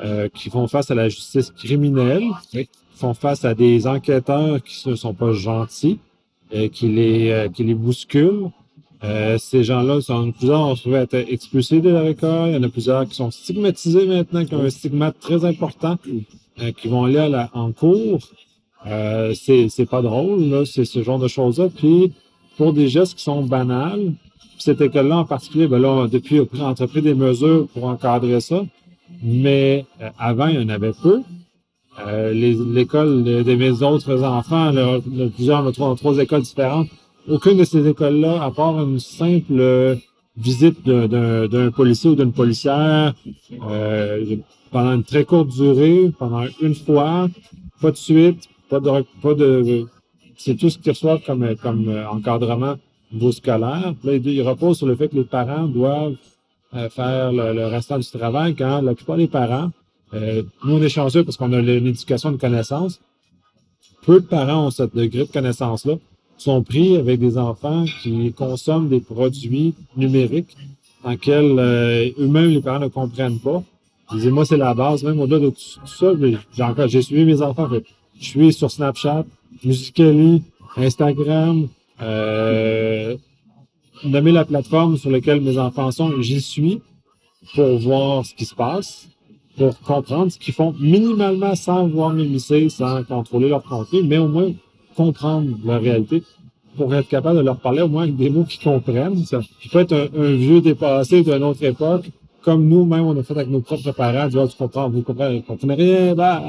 [0.00, 4.88] euh, qui font face à la justice criminelle, qui font face à des enquêteurs qui
[4.88, 5.98] ne sont pas gentils,
[6.68, 8.50] qui, les, euh, qui les bousculent.
[9.04, 12.48] Euh, ces gens-là sont plusieurs ont trouvé être expulsés de leur école.
[12.48, 15.96] Il y en a plusieurs qui sont stigmatisés maintenant, qui ont un stigmate très important,
[16.60, 18.18] euh, qui vont aller à la- en cours.
[18.86, 21.68] Euh, c'est pas drôle, là, c'est ce genre de choses-là.
[21.74, 22.12] Puis
[22.56, 24.12] pour des gestes qui sont banals,
[24.58, 28.64] cette école-là en particulier, ben là, depuis, on a entrepris des mesures pour encadrer ça.
[29.22, 31.22] Mais euh, avant, il y en avait peu.
[32.06, 36.88] Euh, L'école de, mes autres enfants, là, là, plusieurs, a trois, trois écoles différentes.
[37.28, 39.98] Aucune de ces écoles-là, à part une simple
[40.36, 43.14] visite d'un policier ou d'une policière
[43.68, 44.36] euh,
[44.70, 47.28] pendant une très courte durée, pendant une fois,
[47.80, 48.90] pas de suite, pas de,
[49.22, 49.86] pas de,
[50.36, 52.74] c'est tout ce qu'ils reçoivent comme, comme euh, encadrement
[53.12, 53.94] au niveau scolaire.
[54.04, 56.14] Là, ils reposent sur le fait que les parents doivent
[56.74, 59.70] euh, faire le, le restant du travail quand la plupart des parents,
[60.14, 63.00] euh, nous on est chanceux parce qu'on a une éducation de connaissance.
[64.06, 65.94] Peu de parents ont ce degré de connaissance-là,
[66.38, 70.56] sont pris avec des enfants qui consomment des produits numériques
[71.04, 73.62] dans lesquels euh, eux-mêmes les parents ne comprennent pas.
[74.12, 76.12] Je dis, moi, c'est la base, même au-delà de tout, ça,
[76.54, 77.68] j'ai encore, j'ai suivi mes enfants.
[78.18, 79.26] je suis sur Snapchat,
[79.64, 80.42] Musical.ly,
[80.76, 81.68] Instagram,
[82.00, 83.16] euh,
[84.04, 86.80] nommer la plateforme sur laquelle mes enfants sont, j'y suis
[87.54, 89.08] pour voir ce qui se passe,
[89.58, 94.28] pour comprendre ce qu'ils font minimalement sans voir m'immiscer, sans contrôler leur contenu, mais au
[94.28, 94.52] moins
[94.96, 96.22] comprendre leur réalité
[96.76, 99.16] pour être capable de leur parler au moins avec des mots qu'ils comprennent.
[99.24, 99.40] Ça.
[99.72, 102.08] Peut être un, vieux dépassé d'une autre époque,
[102.42, 105.02] comme nous, même, on a fait avec nos propres parents, dire, Ah, tu comprends, vous
[105.02, 106.42] comprenez, vous comprenez rien, bah.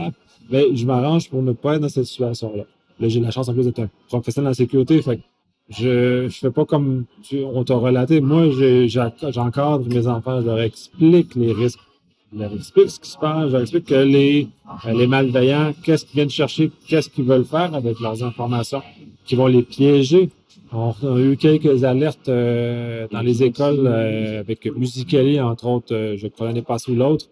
[0.51, 2.63] Mais je m'arrange pour ne pas être dans cette situation-là.
[2.99, 5.21] Là, j'ai la chance en plus d'être un professionnel en sécurité, fait que
[5.69, 8.19] je, je fais pas comme tu- on t'a relaté.
[8.21, 8.47] Moi,
[8.87, 11.79] j'encadre mes enfants, je leur explique les risques.
[12.33, 14.47] Je leur explique ce qui se passe, je leur explique que les,
[14.85, 18.83] euh, les malveillants, qu'est-ce qu'ils viennent chercher, qu'est-ce qu'ils veulent faire avec leurs informations,
[19.25, 20.29] qui vont les piéger.
[20.71, 26.15] On a eu quelques alertes euh, dans les écoles euh, avec Musical.ly, entre autres, euh,
[26.15, 27.25] je crois l'année passée ou l'autre,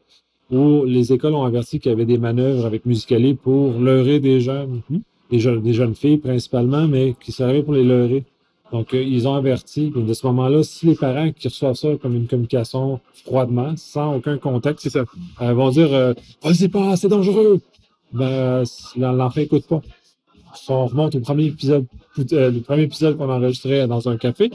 [0.50, 4.40] où les écoles ont averti qu'il y avait des manœuvres avec Musical.ly pour leurrer des
[4.42, 4.82] jeunes,
[5.30, 8.24] des, jeunes, des jeunes filles principalement, mais qui servaient pour les leurrer.
[8.72, 9.94] Donc, euh, ils ont averti.
[9.96, 14.16] Et de ce moment-là, si les parents qui reçoivent ça comme une communication froidement, sans
[14.18, 15.06] aucun contexte, C'est ça.
[15.42, 17.62] euh, vont dire euh, Vas-y pas, c'est dangereux.
[18.14, 18.64] Ben,
[18.98, 19.82] l'en- l'enfant écoute pas.
[20.56, 21.86] Si on remonte au premier épisode,
[22.34, 24.50] euh, le premier épisode qu'on enregistrait dans un café,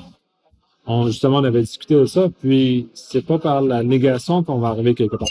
[0.86, 4.68] on, justement, on avait discuté de ça, puis c'est pas par la négation qu'on va
[4.68, 5.28] arriver quelque part.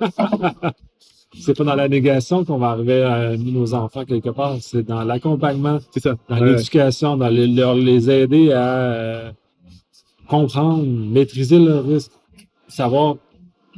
[1.34, 5.02] c'est pas dans la négation qu'on va arriver à nos enfants quelque part, c'est dans
[5.04, 6.14] l'accompagnement, C'est ça.
[6.28, 6.52] dans Ouais.
[6.52, 9.30] l'éducation, dans les, leur- les aider à euh,
[10.28, 12.12] comprendre, maîtriser le risque,
[12.68, 13.16] savoir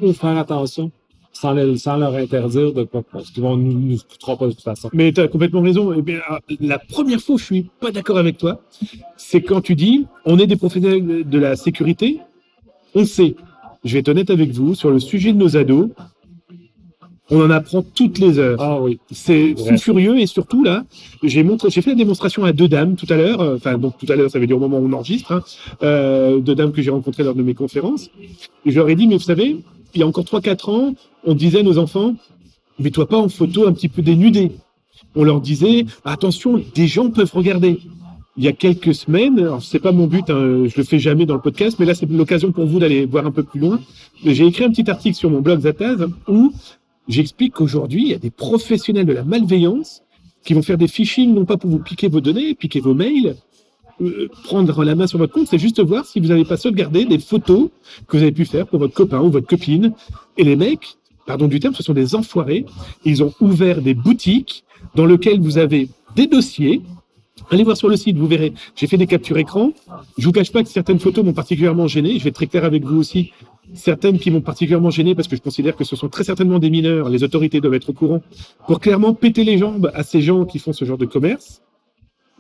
[0.01, 0.91] où faire attention
[1.33, 4.53] sans, les- sans leur interdire de quoi parce qu'ils vont nous, nous coûtera pas de
[4.53, 4.89] toute façon.
[4.93, 5.93] Mais tu as complètement raison.
[5.93, 8.61] Eh bien, ah, la première fois où je suis pas d'accord avec toi,
[9.17, 12.21] c'est quand tu dis on est des professionnels de la sécurité,
[12.95, 13.37] on sait.
[13.85, 15.89] Je vais être honnête avec vous sur le sujet de nos ados.
[17.31, 18.57] On en apprend toutes les heures.
[18.61, 18.99] Ah oui.
[19.11, 20.85] C'est furieux et surtout là,
[21.23, 23.41] j'ai montré, j'ai fait la démonstration à deux dames tout à l'heure.
[23.41, 25.33] euh, Enfin, donc tout à l'heure, ça veut dire au moment où on enregistre.
[25.33, 25.43] Hein,
[25.83, 28.09] euh, deux dames que j'ai rencontrées lors de mes conférences.
[28.65, 29.59] Et je leur ai dit, mais vous savez,
[29.95, 32.15] il y a encore 3-4 ans, on disait à nos enfants,
[32.79, 34.53] mets-toi pas en photo un petit peu dénudé.
[35.15, 37.79] On leur disait, attention, des gens peuvent regarder.
[38.37, 41.27] Il y a quelques semaines, alors c'est pas mon but, hein, je le fais jamais
[41.27, 43.81] dans le podcast, mais là c'est l'occasion pour vous d'aller voir un peu plus loin.
[44.25, 46.53] J'ai écrit un petit article sur mon blog Zataz où
[47.09, 50.03] j'explique qu'aujourd'hui il y a des professionnels de la malveillance
[50.45, 53.37] qui vont faire des phishing non pas pour vous piquer vos données, piquer vos mails,
[54.01, 57.05] euh, prendre la main sur votre compte, c'est juste voir si vous n'avez pas sauvegardé
[57.05, 57.71] des photos
[58.07, 59.93] que vous avez pu faire pour votre copain ou votre copine.
[60.37, 62.65] Et les mecs, pardon du terme, ce sont des enfoirés.
[63.05, 66.81] Ils ont ouvert des boutiques dans lesquelles vous avez des dossiers.
[67.51, 68.53] Allez voir sur le site, vous verrez.
[68.77, 69.73] J'ai fait des captures écran.
[70.17, 72.19] Je vous cache pas que certaines photos m'ont particulièrement gêné.
[72.19, 73.33] Je vais être très clair avec vous aussi.
[73.75, 76.71] Certaines qui m'ont particulièrement gêné parce que je considère que ce sont très certainement des
[76.71, 77.09] mineurs.
[77.09, 78.23] Les autorités doivent être au courant
[78.67, 81.63] pour clairement péter les jambes à ces gens qui font ce genre de commerce.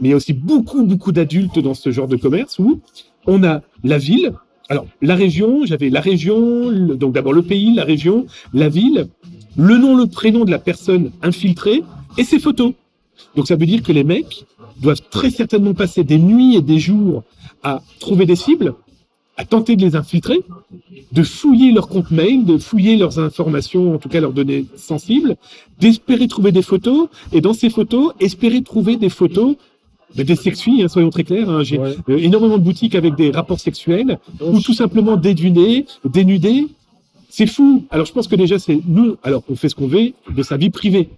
[0.00, 2.80] Mais il y a aussi beaucoup, beaucoup d'adultes dans ce genre de commerce où
[3.26, 4.32] on a la ville
[4.68, 9.08] Alors, la région, j'avais la région, donc d'abord le pays, la région, la ville,
[9.56, 11.82] le nom, le prénom de la personne infiltrée
[12.16, 12.72] et ses photos.
[13.34, 14.44] Donc ça veut dire que les mecs
[14.80, 17.24] doivent très certainement passer des nuits et des jours
[17.62, 18.74] à trouver des cibles,
[19.38, 20.40] à tenter de les infiltrer,
[21.12, 25.36] de fouiller leur compte mail, de fouiller leurs informations, en tout cas leurs données sensibles,
[25.80, 29.56] d'espérer trouver des photos, et dans ces photos, espérer trouver des photos
[30.16, 31.50] ben, des sexuis, hein, soyons très clairs.
[31.50, 31.62] hein.
[31.62, 31.94] J'ai Ouais.
[32.08, 36.66] euh, énormément de boutiques avec des rapports sexuels, ou tout simplement dénudés, dénudés.
[37.30, 37.84] C'est fou.
[37.90, 39.16] Alors je pense que déjà c'est nous.
[39.22, 41.10] Alors on fait ce qu'on veut de sa vie privée.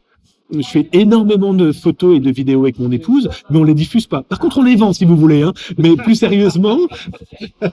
[0.53, 4.07] Je fais énormément de photos et de vidéos avec mon épouse, mais on les diffuse
[4.07, 4.23] pas.
[4.23, 5.43] Par contre, on les vend si vous voulez.
[5.43, 5.53] Hein.
[5.79, 6.79] Mais plus sérieusement,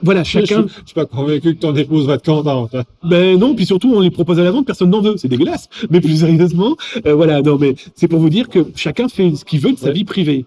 [0.02, 0.62] voilà, chacun.
[0.62, 2.74] Je, je suis pas convaincu que ton épouse va être contente.
[2.74, 2.84] hein.
[3.02, 5.68] Ben non, puis surtout on les propose à la vente, personne n'en veut, c'est dégueulasse.
[5.90, 9.44] Mais plus sérieusement, euh, voilà, non mais c'est pour vous dire que chacun fait ce
[9.44, 9.92] qu'il veut de sa Ouais.
[9.92, 10.44] vie privée.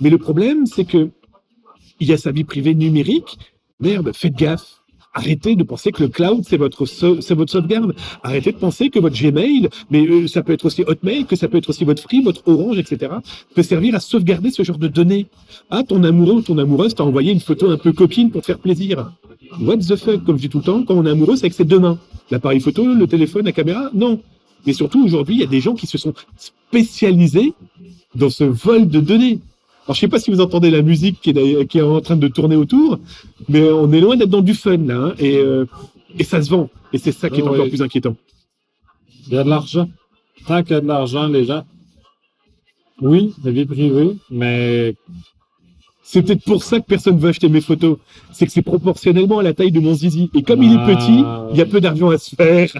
[0.00, 1.10] Mais le problème, c'est que
[2.00, 3.38] il y a sa vie privée numérique.
[3.80, 4.77] Merde, faites gaffe.
[5.18, 7.92] Arrêtez de penser que le cloud c'est votre c'est votre sauvegarde.
[8.22, 11.48] Arrêtez de penser que votre Gmail, mais euh, ça peut être aussi Hotmail, que ça
[11.48, 13.14] peut être aussi votre Free, votre Orange, etc.
[13.52, 15.26] peut servir à sauvegarder ce genre de données.
[15.70, 18.46] Ah, ton amoureux ou ton amoureuse t'a envoyé une photo un peu copine pour te
[18.46, 19.10] faire plaisir.
[19.60, 21.54] What the fuck, comme je dis tout le temps, quand on est amoureux, c'est avec
[21.54, 21.98] ses deux mains.
[22.30, 24.20] L'appareil photo, le téléphone, la caméra, non.
[24.66, 27.54] Mais surtout, aujourd'hui, il y a des gens qui se sont spécialisés
[28.14, 29.40] dans ce vol de données.
[29.88, 32.00] Alors, je sais pas si vous entendez la musique qui est, d'ailleurs- qui est en
[32.02, 32.98] train de tourner autour,
[33.48, 34.94] mais on est loin d'être dans du fun, là.
[34.96, 35.64] hein, et, euh,
[36.18, 36.68] et ça se vend.
[36.92, 37.70] Et c'est ça qui est Ah encore oui.
[37.70, 38.14] plus inquiétant.
[39.28, 39.88] Il y a de l'argent.
[40.46, 41.64] Tant qu'il y a de l'argent, les gens.
[43.00, 44.94] Oui, la vie privée, mais
[46.02, 47.98] C'est peut-être pour ça que personne veut acheter mes photos.
[48.32, 50.30] C'est que c'est proportionnellement à la taille de mon zizi.
[50.34, 50.82] Et comme il Ah.
[50.90, 52.72] est petit, il y a peu d'argent à se faire.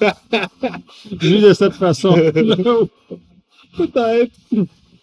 [1.20, 2.14] vu de cette façon.
[3.76, 4.32] Peut-être.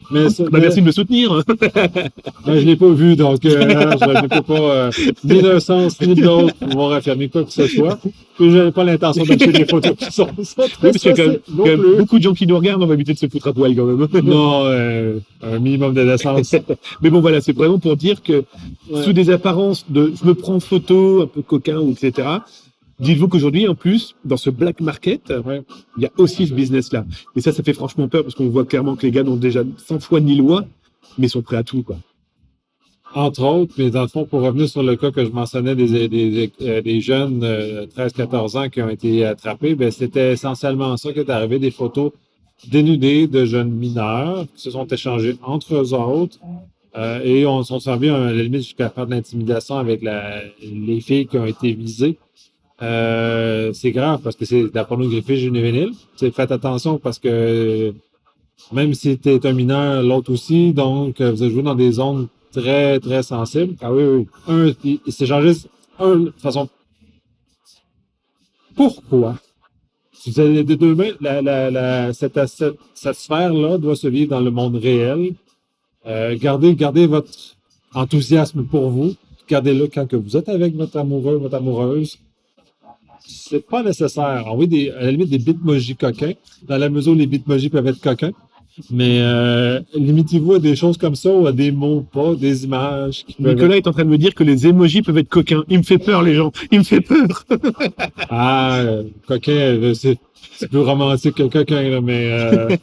[0.09, 1.43] Mais, ça- Bah, merci de me soutenir.
[2.47, 4.91] mais je l'ai pas vu, donc euh, je ne peux pas, euh,
[5.23, 7.99] ni d'un sens ni de l'autre, pouvoir affirmer quoi que ce soit.
[8.39, 11.15] Je n'ai pas l'intention d'acheter des photos qui sont, sont Oui, parce qu'il y a
[11.15, 11.95] quand même, sensibles non quand même plus.
[11.97, 13.85] beaucoup de gens qui nous regardent, on va éviter de se foutre à poil quand
[13.85, 14.07] même.
[14.23, 16.55] Non, euh, un minimum de décence.
[17.01, 18.43] Mais bon, voilà, c'est vraiment pour dire que
[18.89, 19.03] Ouais.
[19.03, 22.27] sous des apparences de je me prends photo, un peu coquin, etc.
[23.01, 25.63] Dites-vous qu'aujourd'hui, en plus, dans ce black market, Ouais.
[25.97, 27.05] il y a aussi ce business-là.
[27.35, 29.63] Et ça, ça fait franchement peur parce qu'on voit clairement que les gars n'ont déjà
[29.77, 30.65] sans foi ni loi,
[31.17, 31.97] mais sont prêts à tout, quoi.
[33.13, 36.07] Entre autres, mais dans le fond, pour revenir sur le cas que je mentionnais des,
[36.07, 41.11] des, euh, des jeunes euh, 13-14 ans qui ont été attrapés, ben, c'était essentiellement ça
[41.11, 42.11] qui est arrivé, des photos
[42.69, 46.37] dénudées de jeunes mineurs qui se sont échangées entre eux autres
[46.95, 51.01] euh, et on s'en servi à la limite jusqu'à faire de l'intimidation avec la, les
[51.01, 52.17] filles qui ont été visées.
[52.81, 55.91] Euh, c'est grave parce que c'est de la pornographie juvénile.
[56.17, 57.93] Faites attention parce que
[58.71, 62.27] même si tu es un mineur, l'autre aussi, donc euh, vous joué dans des zones
[62.51, 63.75] très, très sensibles.
[63.81, 64.27] Ah oui, oui.
[64.47, 65.53] Un, il, il s'est changé
[65.99, 66.69] un, de façon.
[68.75, 69.35] Pourquoi?
[70.13, 74.29] Si vous avez de demain, la, la, la, cette, cette, cette sphère-là doit se vivre
[74.29, 75.33] dans le monde réel.
[76.07, 77.31] Euh, gardez, gardez votre
[77.93, 79.15] enthousiasme pour vous.
[79.47, 82.17] Gardez-le quand que vous êtes avec votre amoureux, votre amoureuse.
[83.31, 84.45] C'est pas nécessaire.
[84.47, 87.87] Envoyez des, à la limite des bitmojis coquins, dans la mesure où les bitmojis peuvent
[87.87, 88.31] être coquins.
[88.89, 93.25] Mais euh, limitez-vous à des choses comme ça ou à des mots pas, des images
[93.25, 95.63] qui peuvent Nicolas est en train de me dire que les emojis peuvent être coquins.
[95.69, 96.51] Il me fait peur, les gens.
[96.71, 97.45] Il me fait peur.
[98.29, 100.17] Ah, euh, coquin, euh, c'est
[100.67, 102.75] plus romantique que coquin, là, mais euh,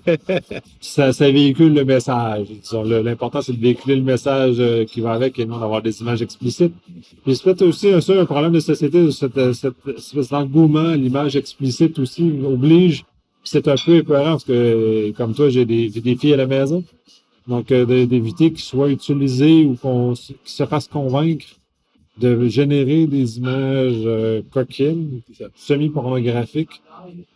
[0.80, 2.46] ça, ça véhicule le message.
[2.72, 6.22] L'important, c'est de véhiculer le message euh, qui va avec et non d'avoir des images
[6.22, 6.72] explicites.
[7.24, 11.98] Puis c'est peut-être aussi un, un problème de société, cette espèce d'engouement à l'image explicite
[11.98, 13.04] aussi oblige.
[13.50, 16.84] C'est un peu épeurant parce que, comme toi, j'ai des, des filles à la maison.
[17.46, 21.46] Donc, euh, d'éviter qu'ils soient utilisés ou qu'on qu'ils se fassent convaincre
[22.18, 25.22] de générer des images euh, coquines,
[25.56, 26.82] semi-pornographiques,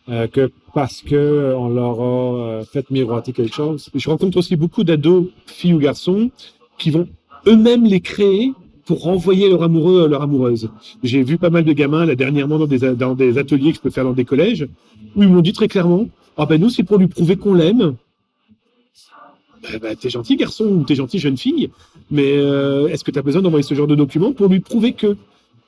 [0.09, 3.89] euh, que parce que on leur a fait miroiter quelque chose.
[3.95, 6.29] Je rencontre aussi beaucoup d'ados, filles ou garçons,
[6.77, 7.07] qui vont
[7.47, 8.53] eux-mêmes les créer
[8.85, 10.69] pour renvoyer leur amoureux à leur amoureuse.
[11.03, 13.81] J'ai vu pas mal de gamins, là, dernièrement, dans des, dans des ateliers que je
[13.81, 14.67] peux faire dans des collèges,
[15.15, 17.95] où ils m'ont dit très clairement, ah ben nous, c'est pour lui prouver qu'on l'aime.
[19.61, 21.69] Ben, ben, t'es gentil garçon ou t'es gentil jeune fille,
[22.11, 24.91] mais euh, est-ce que tu as besoin d'envoyer ce genre de document pour lui prouver
[24.93, 25.15] que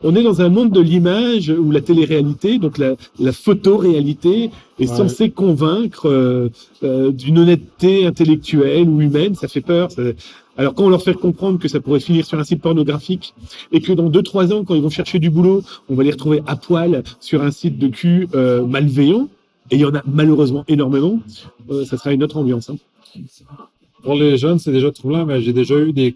[0.04, 4.90] on est dans un monde de l'image ou la télé-réalité, donc la, la photo-réalité est
[4.90, 4.98] Ouais.
[4.98, 6.50] censée convaincre euh,
[6.84, 9.90] euh, d'une honnêteté intellectuelle ou humaine, ça fait peur.
[9.92, 10.02] ça-
[10.58, 13.34] Alors quand on leur fait comprendre que ça pourrait finir sur un site pornographique
[13.72, 16.12] et que dans deux trois ans, quand ils vont chercher du boulot, on va les
[16.12, 19.28] retrouver à poil sur un site de cul euh, malveillant,
[19.72, 21.20] et il y en a malheureusement énormément,
[21.70, 22.70] euh, ça sera une autre ambiance.
[22.70, 22.78] hein.
[24.04, 26.16] Pour les jeunes, c'est déjà troublant, mais j'ai déjà eu des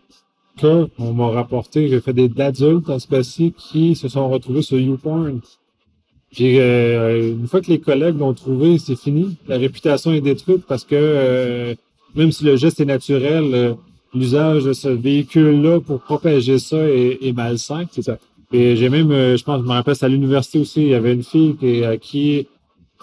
[0.58, 4.80] cas, on m'a rapporté, j'ai fait des d'adultes en cas-ci qui se sont retrouvés sur
[4.80, 5.42] YouPorn.
[6.32, 9.36] Puis euh, une fois que les collègues l'ont trouvé, c'est fini.
[9.48, 11.76] La réputation est détruite parce que euh,
[12.16, 13.74] même si le geste est naturel, euh,
[14.14, 17.86] l'usage de ce véhicule-là pour propager ça est, est malsain.
[17.92, 18.18] C'est ça.
[18.52, 20.96] Et j'ai même, euh, je pense, je me rappelle, c'est à l'université aussi, il y
[20.96, 22.48] avait une fille qui, à qui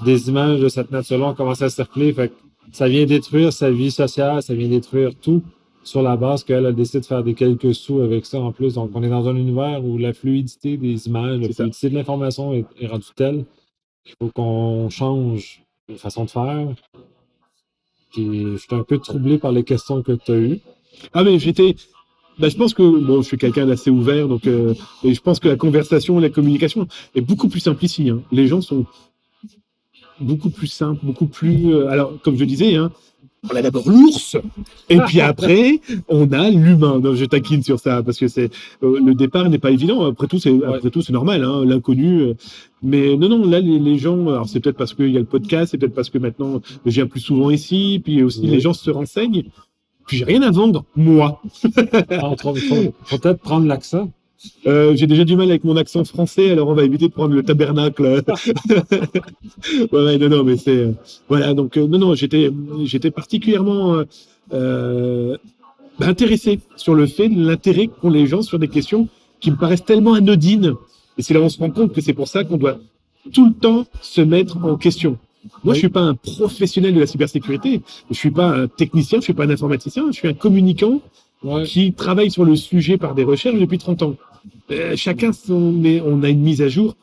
[0.04, 2.12] des images de cette nature-là ont commencé à circuler.
[2.12, 2.34] Fait que
[2.72, 5.42] ça vient détruire sa vie sociale, ça vient détruire tout
[5.84, 8.74] sur la base qu'elle a décidé de faire des quelques sous avec ça en plus.
[8.74, 11.54] Donc, on est dans un univers où la fluidité des images, la ça.
[11.54, 13.44] fluidité de l'information est, est rendue telle
[14.04, 16.66] qu'il faut qu'on change de façon de faire.
[18.12, 20.60] Puis, je suis un peu troublé par les questions que tu as eues.
[21.12, 21.76] Ah mais j'étais.
[22.38, 25.40] Bah, je pense que bon, je suis quelqu'un d'assez ouvert, donc euh, et je pense
[25.40, 28.10] que la conversation, la communication est beaucoup plus simple ici.
[28.10, 28.20] hein.
[28.30, 28.84] Les gens sont
[30.20, 31.72] beaucoup plus simples, beaucoup plus.
[31.74, 32.90] euh, alors, comme je disais, hein,
[33.50, 34.36] on a d'abord l'ours,
[34.88, 37.00] et puis après, on a l'humain.
[37.14, 38.50] Je taquine sur ça parce que c'est
[38.82, 40.04] euh, le départ n'est pas évident.
[40.04, 42.32] Après tout, c'est après tout, c'est normal, hein, l'inconnu.
[42.82, 45.26] mais non, non, là, les, les gens, alors c'est peut-être parce qu'il y a le
[45.26, 48.48] podcast, c'est peut-être parce que maintenant je viens plus souvent ici, puis aussi Oui.
[48.48, 49.44] les gens se renseignent.
[50.06, 51.40] Puis j'ai rien à vendre, moi.
[51.62, 52.54] Faut,
[53.04, 54.10] faut peut-être prendre l'accent.
[54.66, 57.34] Euh, j'ai déjà du mal avec mon accent français, alors on va éviter de prendre
[57.34, 58.02] le tabernacle.
[59.92, 60.92] ouais, non, non, mais c'est euh,
[61.28, 61.54] voilà.
[61.54, 62.50] Donc euh, non, non, j'étais,
[62.84, 64.04] j'étais particulièrement euh,
[64.52, 65.36] euh,
[66.00, 69.08] intéressé sur le fait de l'intérêt qu'ont les gens sur des questions
[69.40, 70.74] qui me paraissent tellement anodines.
[71.18, 72.78] Et c'est là où on se rend compte que c'est pour ça qu'on doit
[73.32, 75.18] tout le temps se mettre en question.
[75.64, 77.82] Moi, je suis pas un professionnel de la cybersécurité.
[78.10, 80.04] Je suis pas un technicien, je suis pas un informaticien.
[80.08, 81.00] Je suis un communicant
[81.42, 81.64] Ouais.
[81.64, 84.16] qui travaille sur le sujet par des recherches depuis 30 ans.
[84.70, 86.96] Euh, chacun, son, on a une mise à jour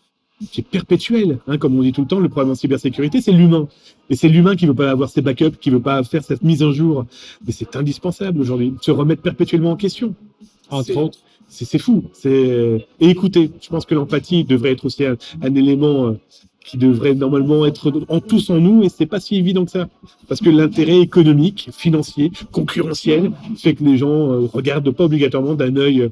[0.52, 1.38] qui est perpétuelle.
[1.48, 3.68] Hein, comme on dit tout le temps, le problème en cybersécurité, c'est l'humain.
[4.10, 6.64] Et c'est l'humain qui veut pas avoir ses backups, qui veut pas faire cette mise
[6.64, 7.06] à jour.
[7.46, 10.16] Mais c'est indispensable aujourd'hui, de se remettre perpétuellement en question.
[10.70, 11.20] Entre C'est- autres.
[11.48, 12.06] C'est fou.
[12.14, 16.20] C'est et écoutez, je pense que l'empathie devrait être aussi un, un élément euh,
[16.66, 19.88] qui devrait normalement être en tous en nous, et c'est pas si évident que ça,
[20.28, 25.76] parce que l'intérêt économique, financier, concurrentiel, fait que les gens euh, regardent pas obligatoirement d'un
[25.78, 26.10] œil euh,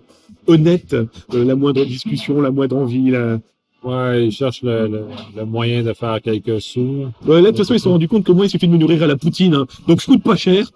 [0.48, 1.06] honnête euh,
[1.46, 3.10] la moindre discussion, la moindre envie.
[3.12, 3.40] La...
[3.84, 7.06] Ouais, ils cherchent le, le- le moyen de faire quelques sous.
[7.26, 8.74] Ouais, là, de toute façon, ils se sont rendus compte que moi, il suffit de
[8.74, 9.66] me nourrir à la poutine, hein.
[9.88, 10.70] donc je coûte pas cher.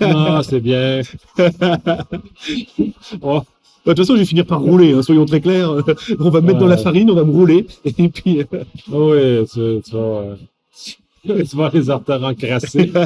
[0.00, 1.00] Ah, c'est bien.
[3.22, 3.42] Oh,
[3.86, 5.70] De toute façon, je vais finir par rouler, hein, soyons très clairs.
[6.18, 8.40] on va me mettre dans la farine, on va me rouler, et puis.
[8.40, 9.98] euh, oh oui, tu, tu vas,
[11.28, 12.92] euh, tu vas les artères encrassées.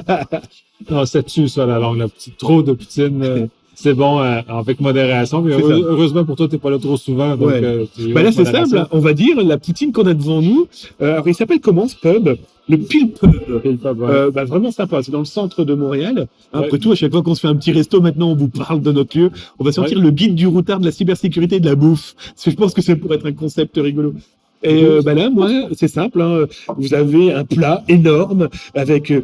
[0.90, 1.98] Non, c'est tu ça, la langue.
[1.98, 5.42] La petite, trop de poutine, euh, c'est bon euh, avec modération.
[5.42, 7.36] Mais heureusement pour toi, t'es pas là trop souvent.
[7.36, 7.60] Donc, Ouais.
[7.64, 8.86] euh, tu Bah là, c'est simple.
[8.90, 10.66] On va dire la poutine qu'on a devant nous.
[11.00, 12.28] Euh, alors, il s'appelle comment ce pub?
[12.68, 13.60] Le Pile Pub.
[13.62, 14.06] Pile pas, ouais.
[14.08, 15.02] Euh, bah, vraiment sympa.
[15.02, 16.28] C'est dans le centre de Montréal.
[16.52, 16.78] Après Ouais.
[16.78, 18.92] tout, à chaque fois qu'on se fait un petit resto, maintenant, on vous parle de
[18.92, 19.30] notre lieu.
[19.58, 22.14] On va sortir le guide du routard de la cybersécurité et de la bouffe.
[22.16, 24.14] Parce que je pense que ça pourrait être un concept rigolo.
[24.62, 26.20] Et euh, bah là, moi, c'est simple.
[26.22, 26.46] hein.
[26.78, 29.22] Vous avez un plat énorme avec euh,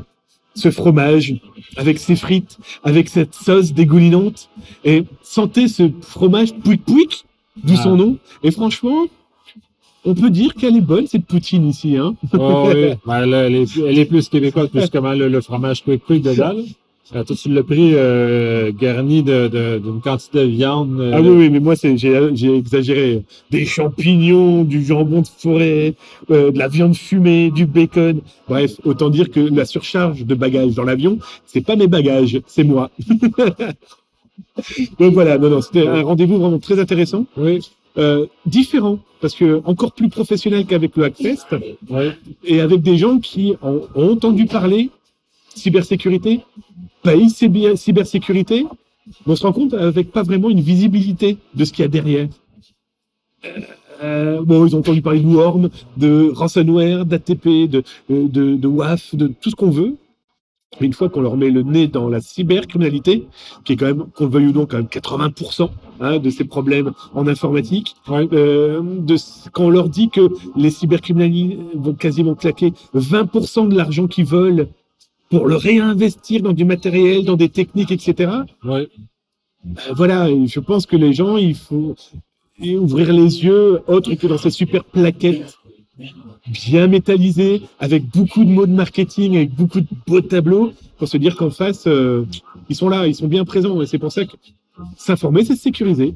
[0.55, 1.35] ce fromage,
[1.77, 4.49] avec ces frites, avec cette sauce dégoulinante.
[4.85, 7.25] Et sentez ce fromage pouic pouic,
[7.63, 7.83] d'où Ah.
[7.83, 8.19] son nom.
[8.43, 9.07] Et franchement,
[10.05, 11.97] on peut dire qu'elle est bonne cette poutine ici.
[11.97, 12.15] Hein.
[12.37, 12.95] Oh, oui.
[13.07, 16.55] Là, elle, est, elle est plus québécoise, plus comment le, le fromage quick quick dedans.
[17.15, 21.01] Euh, toi, tu l'as pris euh, garni de- de- d'une quantité de viande.
[21.01, 23.23] euh, Ah oui, oui, mais moi, j'ai, exagéré.
[23.51, 25.95] Des champignons, du jambon de forêt,
[26.31, 28.21] euh, de la viande fumée, du bacon.
[28.47, 32.65] Bref, autant dire que la surcharge de bagages dans l'avion, c'est pas mes bagages, c'est
[32.65, 32.91] moi.
[34.99, 37.61] Donc voilà, non, non, c'était un rendez-vous vraiment très intéressant, Oui,
[37.97, 41.47] euh, différent, parce que encore plus professionnel qu'avec le Hackfest,
[41.91, 42.11] oui.
[42.45, 44.91] et avec des gens qui ont, ont entendu parler
[45.59, 46.41] cybersécurité,
[47.03, 48.67] pays cyber- cybersécurité,
[49.27, 51.89] mais on se rend compte avec pas vraiment une visibilité de ce qu'il y a
[51.89, 52.29] derrière.
[54.03, 59.15] Euh, bon, ils ont entendu parler de Worm, de ransomware, d'ATP, de, de, de, WAF,
[59.15, 59.97] de tout ce qu'on veut.
[60.81, 63.27] Mais une fois qu'on leur met le nez dans la cybercriminalité,
[63.65, 66.45] qui est quand même, qu'on le veuille ou non, quand même 80% hein, de ces
[66.45, 69.17] problèmes en informatique, euh, de,
[69.51, 74.69] quand on leur dit que les cybercriminels vont quasiment claquer 20% de l'argent qu'ils veulent
[75.31, 78.31] pour le réinvestir dans du matériel, dans des techniques, etc.
[78.65, 78.89] oui.
[79.67, 81.97] Euh, voilà, je pense que les gens, il faut
[82.61, 85.59] ouvrir les yeux autre que dans ces super plaquettes
[86.47, 91.17] bien métallisées, avec beaucoup de mots de marketing, avec beaucoup de beaux tableaux, pour se
[91.17, 92.25] dire qu'en face, euh,
[92.69, 93.83] ils sont là, ils sont bien présents.
[93.83, 94.37] Et c'est pour ça que
[94.97, 96.15] s'informer, c'est se sécuriser.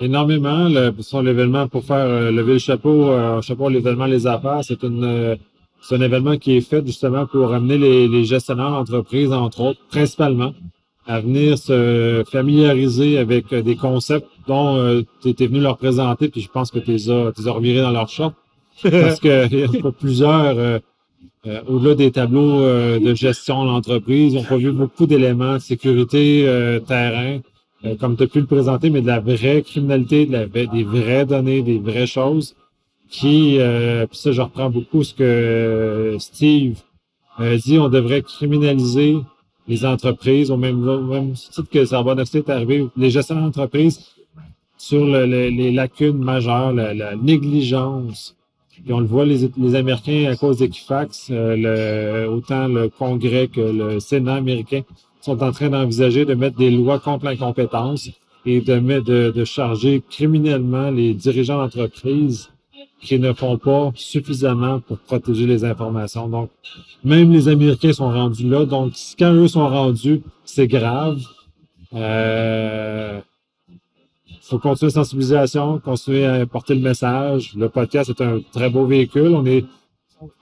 [0.00, 0.68] Énormément.
[0.68, 4.82] Le, sur l'événement pour faire euh, lever le chapeau, euh, chapeau l'événement Les Affaires, c'est
[4.82, 5.36] une euh,
[5.82, 9.80] c'est un événement qui est fait justement pour amener les, les gestionnaires d'entreprise, entre autres,
[9.90, 10.54] principalement,
[11.06, 16.48] à venir se familiariser avec des concepts dont tu étais venu leur présenter, puis je
[16.48, 18.32] pense que tu les as, as revirés dans leur champ.
[18.82, 20.80] Parce qu'il y a plusieurs,
[21.66, 26.46] au-delà des tableaux de gestion de l'entreprise, on a vu beaucoup d'éléments, sécurité,
[26.86, 27.40] terrain,
[27.98, 31.26] comme tu as pu le présenter, mais de la vraie criminalité, de la, des vraies
[31.26, 32.54] données, des vraies choses
[33.12, 36.80] qui, euh, puis ça, je reprends beaucoup ce que Steve
[37.36, 39.18] a dit, on devrait criminaliser
[39.68, 44.00] les entreprises, au même, même titre que Zarbonne est arrivé, les gestionnaires d'entreprise
[44.78, 48.34] sur les lacunes majeures, la, négligence.
[48.70, 54.00] Puis on le voit, les, Américains, à cause d'Equifax, euh, autant le Congrès que le
[54.00, 54.80] Sénat américain
[55.20, 58.08] sont en train d'envisager de mettre des lois contre l'incompétence
[58.44, 62.52] et de, de, de charger criminellement les dirigeants d'entreprise
[63.02, 66.28] qui ne font pas suffisamment pour protéger les informations.
[66.28, 66.50] Donc,
[67.04, 68.64] même les Américains sont rendus là.
[68.64, 71.20] Donc, quand eux sont rendus, c'est grave.
[71.94, 73.20] Euh,
[74.40, 77.52] faut continuer la sensibilisation, continuer à porter le message.
[77.56, 79.34] Le podcast est un très beau véhicule.
[79.34, 79.64] On est,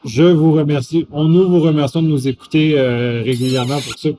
[0.05, 1.07] je vous remercie.
[1.11, 4.11] On nous vous remercions de nous écouter euh, régulièrement pour ça.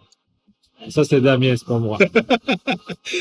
[0.90, 1.98] Ça, c'est Damien, c'est pas moi.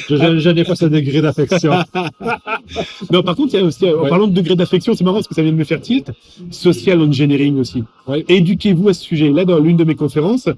[0.09, 1.73] je, n'ai pas ce degré d'affection.
[3.11, 5.29] non, par contre, il y a aussi, en parlant de degré d'affection, c'est marrant parce
[5.29, 6.11] que ça vient de me faire tilt.
[6.51, 7.85] Social engineering aussi.
[8.29, 9.31] Éduquez-vous à ce sujet.
[9.31, 10.49] Là, dans l'une de mes conférences,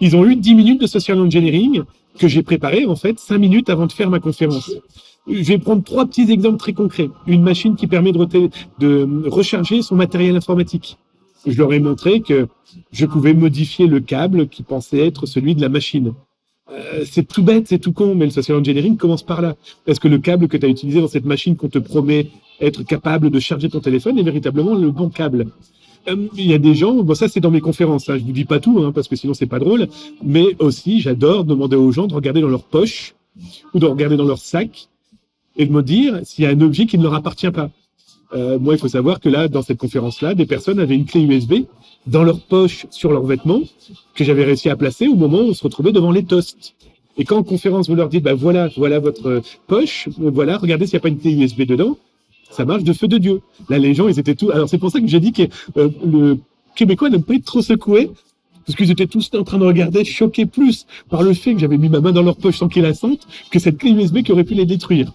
[0.00, 1.82] ils ont eu 10 minutes de social engineering
[2.18, 4.70] que j'ai préparé, en fait, 5 minutes avant de faire ma conférence.
[5.28, 7.08] Je vais prendre trois petits exemples très concrets.
[7.26, 8.50] Une machine qui permet de,
[8.80, 10.98] de recharger son matériel informatique.
[11.46, 12.48] Je leur ai montré que
[12.92, 16.14] je pouvais modifier le câble qui pensait être celui de la machine.
[16.72, 19.56] Euh, c'est tout bête, c'est tout con, mais le social engineering commence par là.
[19.86, 22.28] Est-ce que le câble que tu as utilisé dans cette machine qu'on te promet
[22.60, 25.46] être capable de charger ton téléphone est véritablement le bon câble
[26.08, 28.32] euh, il y a des gens, bon ça c'est dans mes conférences, hein, je vous
[28.32, 29.86] dis pas tout hein, parce que sinon c'est pas drôle,
[30.24, 33.14] mais aussi j'adore demander aux gens de regarder dans leur poche
[33.72, 34.88] ou de regarder dans leur sac
[35.56, 37.70] et de me dire s'il y a un objet qui ne leur appartient pas.
[38.34, 41.22] Euh, moi, il faut savoir que là, dans cette conférence-là, des personnes avaient une clé
[41.22, 41.64] USB
[42.06, 43.60] dans leur poche sur leurs vêtements
[44.14, 46.74] que j'avais réussi à placer au moment où on se retrouvait devant les toasts.
[47.18, 50.94] Et quand en conférence, vous leur dites, bah voilà, voilà votre poche, voilà, regardez s'il
[50.94, 51.98] n'y a pas une clé USB dedans,
[52.50, 53.40] ça marche de feu de Dieu.
[53.68, 54.50] Là, les gens, ils étaient tous.
[54.50, 55.42] Alors, c'est pour ça que j'ai dit que
[55.76, 56.38] euh, le
[56.74, 58.10] Québécois n'aime pas être trop secoué,
[58.66, 61.78] parce qu'ils étaient tous en train de regarder, choqués plus par le fait que j'avais
[61.78, 64.32] mis ma main dans leur poche sans qu'ils la sentent, que cette clé USB qui
[64.32, 65.12] aurait pu les détruire.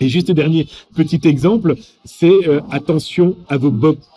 [0.00, 3.72] Et juste dernier petit exemple, c'est euh, attention à vos,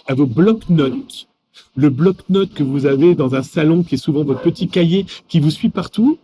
[0.07, 1.27] à vos blocs-notes.
[1.75, 5.39] Le bloc-notes que vous avez dans un salon qui est souvent votre petit cahier qui
[5.39, 6.17] vous suit partout,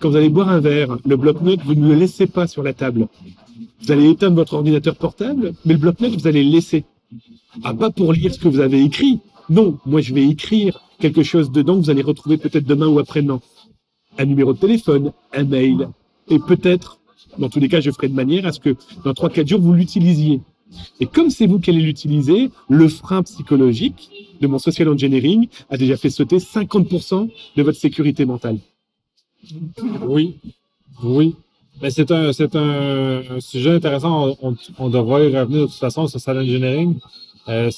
[0.00, 2.72] quand vous allez boire un verre, le bloc-notes, vous ne le laissez pas sur la
[2.72, 3.06] table.
[3.82, 6.84] Vous allez éteindre votre ordinateur portable, mais le bloc-notes, vous allez le laisser.
[7.62, 9.20] Ah, pas pour lire ce que vous avez écrit.
[9.50, 12.98] Non, moi je vais écrire quelque chose dedans que vous allez retrouver peut-être demain ou
[12.98, 13.40] après-demain.
[14.18, 15.88] Un numéro de téléphone, un mail,
[16.28, 16.97] et peut-être
[17.38, 19.72] dans tous les cas, je ferai de manière à ce que dans 3-4 jours, vous
[19.72, 20.40] l'utilisiez.
[21.00, 24.10] Et comme c'est vous qui allez l'utiliser, le frein psychologique
[24.40, 28.58] de mon social engineering a déjà fait sauter 50% de votre sécurité mentale.
[30.06, 30.36] Oui,
[31.02, 31.34] oui.
[31.80, 34.36] Mais c'est un, c'est un, sujet intéressant.
[34.78, 36.98] On, devrait y revenir de toute façon au social engineering.
[37.48, 37.70] Euh,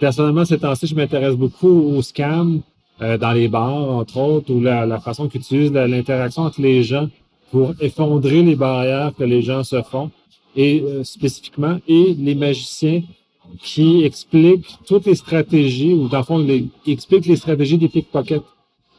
[0.00, 2.60] personnellement, ces temps-ci, je m'intéresse beaucoup aux scams
[3.00, 7.08] euh, dans les bars, entre autres, ou la, la façon qu'utilisent l'interaction entre les gens
[7.52, 10.10] pour effondrer les barrières que les gens se font,
[10.56, 13.02] et euh, spécifiquement, et les magiciens
[13.62, 18.42] qui expliquent toutes les stratégies, ou dans le fond, les, expliquent les stratégies des pickpockets.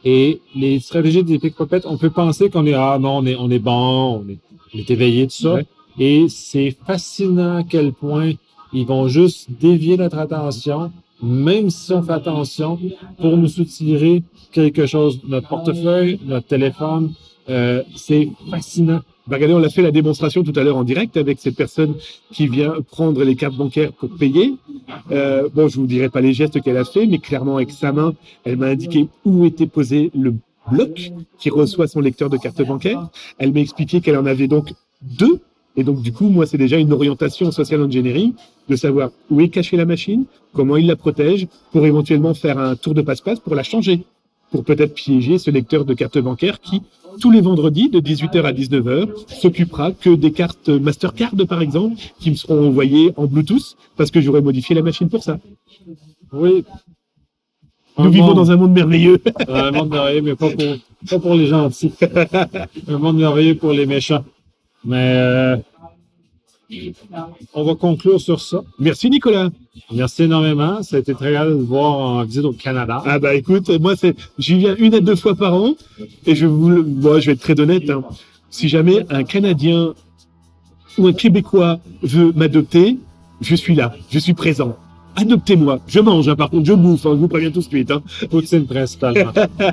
[0.04, 3.50] Et les stratégies des pickpockets, on peut penser qu'on est, ah non, on est, on
[3.50, 4.38] est bon, on est,
[4.72, 5.58] on est éveillé, tout ça.
[5.98, 8.32] Et c'est fascinant à quel point
[8.72, 10.92] ils vont juste dévier notre attention,
[11.22, 12.78] même si on fait attention,
[13.18, 17.14] pour nous soutirer quelque chose, notre portefeuille, notre téléphone,
[17.48, 19.00] euh, c'est fascinant.
[19.26, 21.94] Bah, regardez, on l'a fait la démonstration tout à l'heure en direct avec cette personne
[22.30, 24.54] qui vient prendre les cartes bancaires pour payer.
[25.12, 27.92] Euh, bon, je vous dirai pas les gestes qu'elle a fait, mais clairement avec sa
[27.92, 28.14] main,
[28.44, 30.34] elle m'a indiqué où était posé le
[30.70, 33.08] bloc qui reçoit son lecteur de carte bancaire.
[33.38, 34.72] Elle m'a expliqué qu'elle en avait donc
[35.02, 35.40] deux.
[35.76, 38.32] Et donc, du coup, moi, c'est déjà une orientation social engineering
[38.68, 42.76] de savoir où est cachée la machine, comment il la protège, pour éventuellement faire un
[42.76, 44.04] tour de passe-passe pour la changer,
[44.54, 46.80] pour peut-être piéger ce lecteur de carte bancaire qui,
[47.20, 52.30] tous les vendredis de 18h à 19h, s'occupera que des cartes Mastercard, par exemple, qui
[52.30, 55.40] me seront envoyées en Bluetooth parce que j'aurais modifié la machine pour ça.
[56.32, 56.64] Oui.
[57.98, 59.20] Nous vivons dans un monde merveilleux.
[59.48, 60.76] un monde merveilleux, mais pas pour,
[61.10, 61.92] pas pour les gentils.
[62.86, 64.24] un monde merveilleux pour les méchants.
[64.84, 65.56] Mais euh,
[67.54, 68.62] On va conclure sur ça.
[68.78, 69.50] Merci Nicolas.
[69.92, 70.82] Merci énormément.
[70.82, 73.02] Ça a été très agréable de voir en visite au Canada.
[73.06, 73.94] Ah bah écoute, moi
[74.38, 75.74] j'y viens une à deux fois par an
[76.26, 77.88] et je vous, moi je vais être très honnête.
[77.90, 78.02] hein.
[78.50, 79.94] Si jamais un Canadien
[80.98, 82.98] ou un Québécois veut m'adopter,
[83.40, 84.76] je suis là, je suis présent.
[85.16, 85.78] Adoptez-moi.
[85.86, 87.06] Je mange, hein, par contre, je bouffe.
[87.06, 87.90] hein, je vous préviens tout de suite.
[87.90, 88.02] hein.
[88.30, 89.30] Poutine principalement.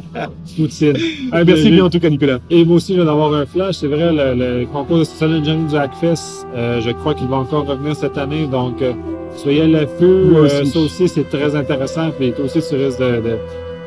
[0.56, 0.94] Poutine.
[1.32, 2.40] Ah, Merci bien, en tout cas Nicolas.
[2.50, 3.76] Et moi aussi, je viens d'avoir un flash.
[3.76, 7.66] C'est vrai, le, le concours de Challenging du Hackfest, euh, je crois qu'il va encore
[7.66, 8.46] revenir cette année.
[8.48, 8.94] Donc, euh,
[9.36, 10.04] soyez à l'affût.
[10.04, 12.12] Euh, ça aussi, c'est très intéressant.
[12.18, 13.38] Puis toi aussi, tu risques de- de-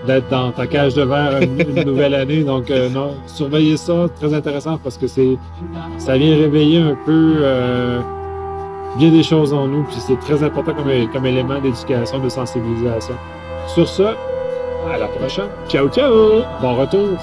[0.07, 2.43] d'être dans ta cage de verre une, une nouvelle année.
[2.43, 4.07] Donc, euh, non, surveillez ça.
[4.21, 5.37] Très intéressant parce que c'est
[5.99, 8.01] ça vient réveiller un peu euh,
[8.97, 9.83] bien des choses en nous.
[9.85, 13.15] Puis c'est très important comme, élément d'éducation, de sensibilisation.
[13.67, 15.49] Sur ce, à la prochaine.
[15.69, 16.43] Ciao ciao.
[16.61, 17.19] Bon retour.